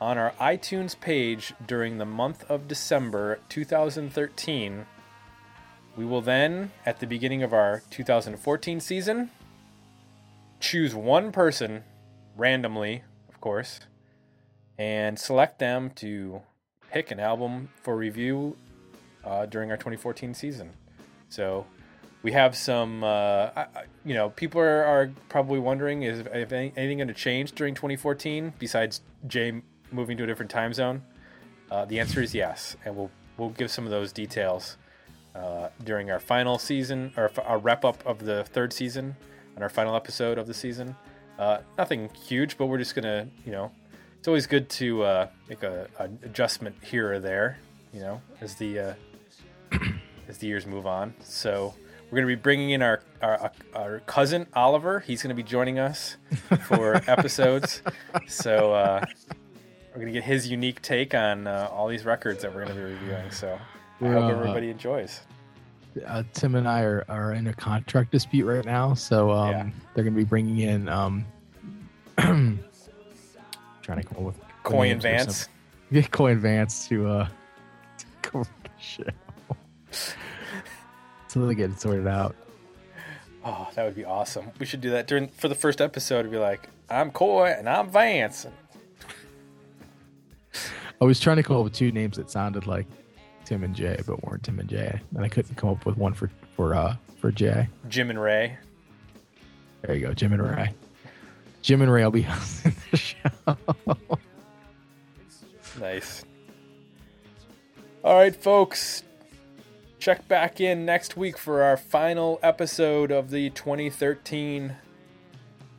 on 0.00 0.18
our 0.18 0.32
iTunes 0.40 0.98
page 0.98 1.54
during 1.64 1.98
the 1.98 2.04
month 2.04 2.44
of 2.50 2.66
December 2.66 3.38
2013. 3.48 4.86
We 5.96 6.04
will 6.04 6.20
then, 6.20 6.72
at 6.84 6.98
the 6.98 7.06
beginning 7.06 7.42
of 7.42 7.52
our 7.52 7.82
2014 7.90 8.80
season, 8.80 9.30
choose 10.58 10.94
one 10.94 11.30
person 11.30 11.84
randomly, 12.36 13.04
of 13.28 13.40
course, 13.40 13.80
and 14.76 15.18
select 15.18 15.58
them 15.58 15.90
to 15.96 16.42
pick 16.90 17.10
an 17.10 17.20
album 17.20 17.68
for 17.80 17.96
review 17.96 18.56
uh, 19.24 19.46
during 19.46 19.70
our 19.70 19.76
2014 19.76 20.34
season. 20.34 20.70
So 21.28 21.66
we 22.22 22.32
have 22.32 22.56
some, 22.56 23.02
uh, 23.02 23.50
you 24.04 24.14
know, 24.14 24.30
people 24.30 24.60
are, 24.60 24.84
are 24.84 25.10
probably 25.28 25.58
wondering 25.58 26.02
is 26.02 26.20
if 26.20 26.52
any- 26.52 26.72
anything 26.76 26.98
going 26.98 27.08
to 27.08 27.14
change 27.14 27.52
during 27.52 27.74
2014 27.74 28.52
besides 28.58 29.00
Jay 29.26 29.60
moving 29.90 30.16
to 30.16 30.24
a 30.24 30.26
different 30.26 30.50
time 30.50 30.72
zone. 30.72 31.02
Uh, 31.70 31.84
the 31.84 31.98
answer 31.98 32.20
is 32.20 32.34
yes, 32.34 32.76
and 32.84 32.94
we'll 32.94 33.10
we'll 33.38 33.50
give 33.50 33.70
some 33.70 33.84
of 33.84 33.90
those 33.90 34.12
details 34.12 34.76
uh, 35.34 35.68
during 35.84 36.10
our 36.10 36.20
final 36.20 36.58
season 36.58 37.12
or 37.16 37.30
our 37.46 37.58
wrap 37.58 37.84
up 37.84 38.04
of 38.06 38.18
the 38.18 38.44
third 38.44 38.72
season 38.72 39.16
and 39.54 39.62
our 39.62 39.70
final 39.70 39.96
episode 39.96 40.38
of 40.38 40.46
the 40.46 40.54
season. 40.54 40.94
Uh, 41.38 41.58
nothing 41.78 42.10
huge, 42.26 42.58
but 42.58 42.66
we're 42.66 42.78
just 42.78 42.94
gonna, 42.94 43.26
you 43.44 43.52
know, 43.52 43.70
it's 44.18 44.28
always 44.28 44.46
good 44.46 44.68
to 44.68 45.02
uh, 45.02 45.28
make 45.48 45.62
a, 45.62 45.88
an 45.98 46.18
adjustment 46.22 46.76
here 46.82 47.12
or 47.12 47.18
there, 47.18 47.58
you 47.92 48.00
know, 48.00 48.20
as 48.40 48.54
the 48.56 48.78
uh, 48.78 48.94
as 50.28 50.38
the 50.38 50.46
years 50.46 50.66
move 50.66 50.86
on. 50.86 51.14
So 51.24 51.74
we're 52.12 52.16
gonna 52.18 52.26
be 52.26 52.34
bringing 52.34 52.70
in 52.70 52.82
our 52.82 53.00
our, 53.22 53.50
our 53.74 54.00
cousin 54.00 54.46
Oliver. 54.52 55.00
He's 55.00 55.22
gonna 55.22 55.34
be 55.34 55.42
joining 55.42 55.78
us 55.78 56.16
for 56.66 56.96
episodes. 57.08 57.80
So 58.28 58.74
uh, 58.74 59.04
we're 59.94 60.00
gonna 60.00 60.12
get 60.12 60.22
his 60.24 60.46
unique 60.46 60.82
take 60.82 61.14
on 61.14 61.46
uh, 61.46 61.68
all 61.72 61.88
these 61.88 62.04
records 62.04 62.42
that 62.42 62.54
we're 62.54 62.62
gonna 62.66 62.74
be 62.74 62.82
reviewing. 62.82 63.30
So 63.30 63.58
I 64.02 64.06
hope 64.06 64.28
Yeah. 64.28 64.30
everybody 64.30 64.68
enjoys. 64.68 65.22
uh, 66.06 66.22
Tim 66.34 66.54
and 66.54 66.68
I 66.68 66.82
are, 66.82 67.04
are 67.08 67.32
in 67.32 67.46
a 67.46 67.54
contract 67.54 68.10
dispute 68.12 68.44
right 68.46 68.64
now, 68.64 68.92
so 68.94 69.30
um, 69.30 69.50
Yeah. 69.50 69.68
they're 69.94 70.04
going 70.04 70.14
to 70.14 70.18
be 70.20 70.24
bringing 70.24 70.58
in 70.58 70.88
um, 70.88 71.24
trying 72.18 72.58
to 73.86 74.02
come 74.02 74.16
up 74.18 74.22
with 74.22 74.40
Coy 74.64 74.88
names 74.88 75.04
or 75.04 75.08
Advance. 75.08 75.36
something. 75.36 75.54
Yeah, 75.92 76.02
Coy 76.10 76.30
and 76.32 76.40
Vance 76.40 76.88
to 76.88 77.06
uh, 77.06 77.28
to 77.98 78.04
cover 78.22 78.44
the 78.64 78.70
show. 78.80 79.02
So 81.32 81.46
they 81.46 81.54
get 81.54 81.70
it 81.70 81.80
sorted 81.80 82.06
out. 82.06 82.36
Oh, 83.44 83.68
that 83.74 83.84
would 83.84 83.94
be 83.94 84.04
awesome. 84.04 84.50
We 84.58 84.66
should 84.66 84.82
do 84.82 84.90
that 84.90 85.06
during 85.06 85.28
for 85.28 85.48
the 85.48 85.54
first 85.54 85.80
episode. 85.80 86.30
Be 86.30 86.36
like, 86.36 86.68
I'm 86.90 87.10
Coy 87.10 87.54
and 87.56 87.68
I'm 87.68 87.88
Vance. 87.88 88.46
I 91.00 91.04
was 91.04 91.18
trying 91.18 91.38
to 91.38 91.42
come 91.42 91.56
up 91.56 91.64
with 91.64 91.72
two 91.72 91.90
names 91.90 92.18
that 92.18 92.30
sounded 92.30 92.66
like 92.66 92.86
Tim 93.44 93.64
and 93.64 93.74
Jay, 93.74 93.98
but 94.06 94.22
weren't 94.22 94.42
Tim 94.44 94.60
and 94.60 94.68
Jay, 94.68 95.00
and 95.16 95.24
I 95.24 95.28
couldn't 95.28 95.56
come 95.56 95.70
up 95.70 95.86
with 95.86 95.96
one 95.96 96.12
for 96.12 96.30
for 96.54 96.74
uh 96.74 96.96
for 97.16 97.32
Jay. 97.32 97.68
Jim 97.88 98.10
and 98.10 98.20
Ray. 98.20 98.58
There 99.80 99.96
you 99.96 100.06
go, 100.06 100.12
Jim 100.12 100.32
and 100.32 100.42
Ray. 100.42 100.70
Jim 101.62 101.80
and 101.80 101.90
Ray 101.90 102.04
will 102.04 102.10
be 102.10 102.22
hosting 102.28 102.76
the 102.90 102.96
show. 102.96 103.16
Nice. 105.80 106.24
All 108.04 108.16
right, 108.16 108.36
folks. 108.36 109.02
Check 110.02 110.26
back 110.26 110.60
in 110.60 110.84
next 110.84 111.16
week 111.16 111.38
for 111.38 111.62
our 111.62 111.76
final 111.76 112.40
episode 112.42 113.12
of 113.12 113.30
the 113.30 113.50
2013 113.50 114.74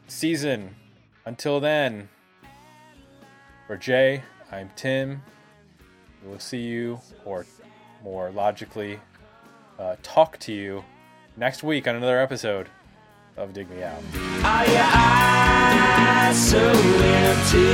season. 0.07 0.75
Until 1.25 1.59
then, 1.59 2.07
for 3.67 3.75
Jay, 3.75 4.23
I'm 4.49 4.71
Tim. 4.77 5.23
We 6.23 6.31
will 6.31 6.39
see 6.39 6.61
you, 6.61 7.01
or 7.25 7.45
more 8.01 8.31
logically, 8.31 8.97
uh, 9.77 9.97
talk 10.03 10.39
to 10.39 10.53
you 10.53 10.85
next 11.35 11.61
week 11.61 11.85
on 11.85 11.97
another 11.97 12.21
episode 12.21 12.69
of 13.35 13.51
Dig 13.51 13.69
Me 13.69 13.83
Out. 13.83 14.01
Are 14.45 14.65
your 14.65 14.85
eyes 14.85 16.49
so 16.49 16.59
empty? 16.59 17.73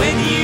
When 0.00 0.18
you 0.26 0.43